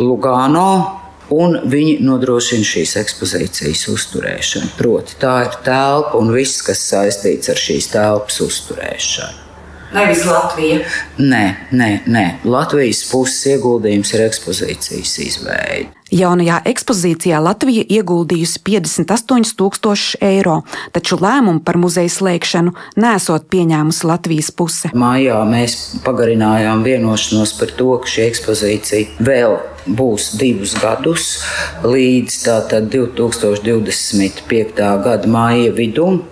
Lugano. 0.00 0.96
Un 1.30 1.54
viņi 1.70 2.00
nodrošina 2.02 2.66
šīs 2.66 2.96
ekspozīcijas 2.98 3.84
uzturēšanu. 3.92 4.72
Proti, 4.74 5.14
tā 5.22 5.36
ir 5.44 5.60
telpa 5.62 6.18
un 6.18 6.32
viss, 6.34 6.58
kas 6.66 6.82
saistīts 6.88 7.52
ar 7.52 7.60
šīs 7.60 7.86
telpas 7.92 8.40
uzturēšanu. 8.42 9.46
Nevis 9.94 10.24
Latvija. 10.26 10.82
Nē, 11.22 11.44
nē, 11.70 11.90
nē. 12.10 12.26
Latvijas 12.50 13.04
puses 13.10 13.46
ieguldījums 13.54 14.14
ir 14.14 14.26
ekspozīcijas 14.26 15.16
izveide. 15.22 15.99
Jaunajā 16.10 16.56
ekspozīcijā 16.66 17.38
Latvija 17.38 17.84
ieguldījusi 17.86 18.58
58 18.66 19.54
tūkstošus 19.58 20.16
eiro, 20.26 20.56
taču 20.90 21.14
lēmumu 21.22 21.62
par 21.62 21.78
muzeja 21.78 22.10
slēgšanu 22.10 22.74
nesot 22.98 23.46
pieņēmusi 23.52 24.08
Latvijas 24.10 24.50
puse. 24.50 24.90
Mājā 24.90 25.38
mēs 25.46 25.76
pagarinājām 26.02 26.82
vienošanos 26.86 27.54
par 27.60 27.70
to, 27.78 27.90
ka 28.02 28.10
šī 28.10 28.26
ekspozīcija 28.32 29.22
vēl 29.22 29.54
būs 29.86 30.34
divus 30.40 30.74
gadus 30.82 31.38
līdz 31.86 32.42
2025. 32.90 34.82
gada 35.06 35.26
māja 35.30 35.70
vidum. 35.78 36.24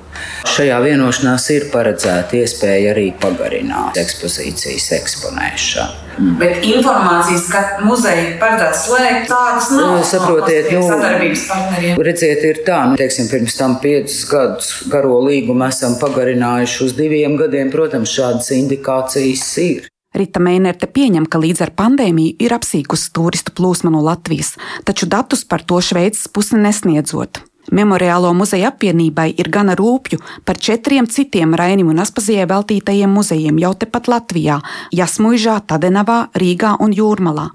Šajā 0.48 0.78
vienošanās 0.82 1.48
ir 1.54 1.68
paredzēta 1.72 2.38
iespēja 2.40 2.92
arī 2.94 3.08
pagarināt 3.20 3.98
ekspozīcijas 4.00 4.92
eksponēšanu. 4.98 6.04
Bet 6.38 6.64
informācijas, 6.66 7.44
ka 7.52 7.60
muzeja 7.86 8.32
paredzēts 8.40 8.86
slēgt, 8.88 9.28
tādas 9.30 9.68
nav. 9.70 9.98
Nu, 10.00 10.06
saprotiet, 10.06 10.70
no 10.72 10.80
nu, 10.80 10.88
sadarbības 10.90 11.44
partneriem. 11.50 12.00
Redziet, 12.08 12.42
ir 12.48 12.62
tā, 12.66 12.78
nu, 12.90 12.98
teiksim, 12.98 13.28
pirms 13.30 13.54
tam 13.58 13.76
piecus 13.82 14.24
gadus 14.30 14.72
garo 14.90 15.20
līgumu 15.28 15.68
esam 15.68 15.94
pagarinājuši 16.02 16.82
uz 16.88 16.96
diviem 16.98 17.38
gadiem. 17.38 17.70
Protams, 17.70 18.10
šādas 18.18 18.50
indikācijas 18.56 19.46
ir. 19.62 19.86
Rita 20.18 20.40
Meinerte 20.42 20.88
pieņem, 20.90 21.28
ka 21.30 21.38
līdz 21.38 21.66
ar 21.68 21.74
pandēmiju 21.78 22.38
ir 22.42 22.54
apsīkusi 22.56 23.12
turistu 23.14 23.52
plūsma 23.54 23.92
no 23.94 24.00
Latvijas, 24.02 24.56
taču 24.88 25.06
datus 25.06 25.44
par 25.46 25.62
to 25.62 25.78
Šveices 25.84 26.26
pusi 26.32 26.58
nesniedzot. 26.58 27.44
Memoriālo 27.72 28.32
muzeja 28.34 28.70
apvienībai 28.72 29.34
ir 29.36 29.50
gana 29.52 29.74
rūpju 29.76 30.20
par 30.44 30.56
četriem 30.56 31.06
citiem 31.06 31.54
Rainim 31.54 31.90
un 31.92 32.00
Aspazijai 32.04 32.46
veltītajiem 32.48 33.12
muzejiem 33.12 33.60
jau 33.60 33.74
tepat 33.74 34.08
Latvijā- 34.08 34.60
Jasmuižā, 34.98 35.60
Tadenavā, 35.66 36.28
Rīgā 36.32 36.76
un 36.80 36.92
Jūrmalā. 36.92 37.50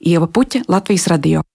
Ieva 0.00 0.26
Puķa, 0.26 0.64
Latvijas 0.68 1.06
radio. 1.08 1.53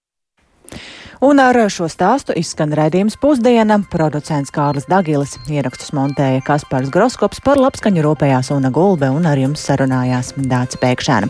Un 1.20 1.36
ar 1.36 1.52
šo 1.68 1.84
stāstu 1.92 2.32
izskan 2.32 2.70
redzējums 2.72 3.18
pusdiena. 3.20 3.76
Producents 3.92 4.48
Kārlis 4.56 4.86
Dagilis 4.88 5.34
ierakstus 5.52 5.90
montēja 5.92 6.40
Kaspars 6.46 6.88
Groskops 6.88 7.42
par 7.44 7.60
labskaņu 7.60 8.00
rūpējās 8.06 8.48
Una 8.54 8.70
Gulbe 8.72 9.10
un 9.12 9.28
ar 9.28 9.36
jums 9.36 9.60
sarunājās 9.68 10.30
Dācis 10.38 10.80
Pēkšēna. 10.80 11.28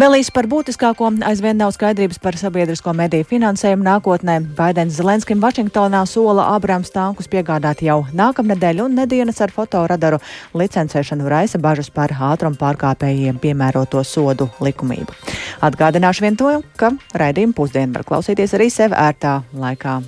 Vēl 0.00 0.16
īsi 0.22 0.32
par 0.32 0.48
būtiskāko 0.48 1.10
aizvien 1.28 1.60
nav 1.60 1.74
skaidrības 1.76 2.22
par 2.24 2.38
sabiedrisko 2.40 2.94
mediju 2.96 3.26
finansējumu 3.28 3.84
nākotnē. 3.90 4.38
Baidens 4.56 4.96
Zelenskim 4.96 5.44
Vašingtonā 5.44 6.00
sola 6.08 6.48
Abrams 6.54 6.88
tankus 6.96 7.28
piegādāt 7.28 7.84
jau 7.84 7.98
nākamnedēļ 8.16 8.80
un 8.86 8.96
nedēļas 9.02 9.42
ar 9.44 9.52
fotoradaru 9.52 10.22
licencēšanu 10.56 11.28
raisa 11.28 11.60
bažas 11.60 11.92
par 11.92 12.16
ātrumu 12.16 12.56
pārkāpējiem 12.64 13.44
piemēroto 13.44 14.00
sodu 14.08 14.48
likumību. 14.64 15.20
Atgādināšu 15.68 16.24
vien 16.24 16.40
to, 16.40 16.56
ka 16.80 16.94
raidījumu 17.12 17.60
pusdienu 17.60 17.98
var 17.98 18.08
klausīties 18.08 18.56
arī 18.56 18.72
sev 18.72 18.96
konkrētā 19.18 19.42
laikā 19.58 20.02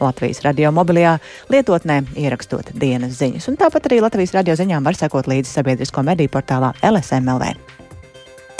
Latvijas 0.00 0.42
radio 0.42 0.72
mobilajā 0.72 1.18
lietotnē, 1.50 2.02
ierakstot 2.16 2.72
dienas 2.74 3.18
ziņas. 3.20 3.48
Un 3.48 3.56
tāpat 3.56 3.86
arī 3.86 4.00
Latvijas 4.02 4.34
radio 4.34 4.54
ziņām 4.54 4.84
var 4.84 4.94
sekot 4.94 5.26
līdzi 5.26 5.50
sabiedrisko 5.50 6.02
mediju 6.02 6.28
portālā 6.28 6.72
LSMLV. 6.82 7.54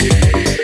Yeah. 0.02 0.61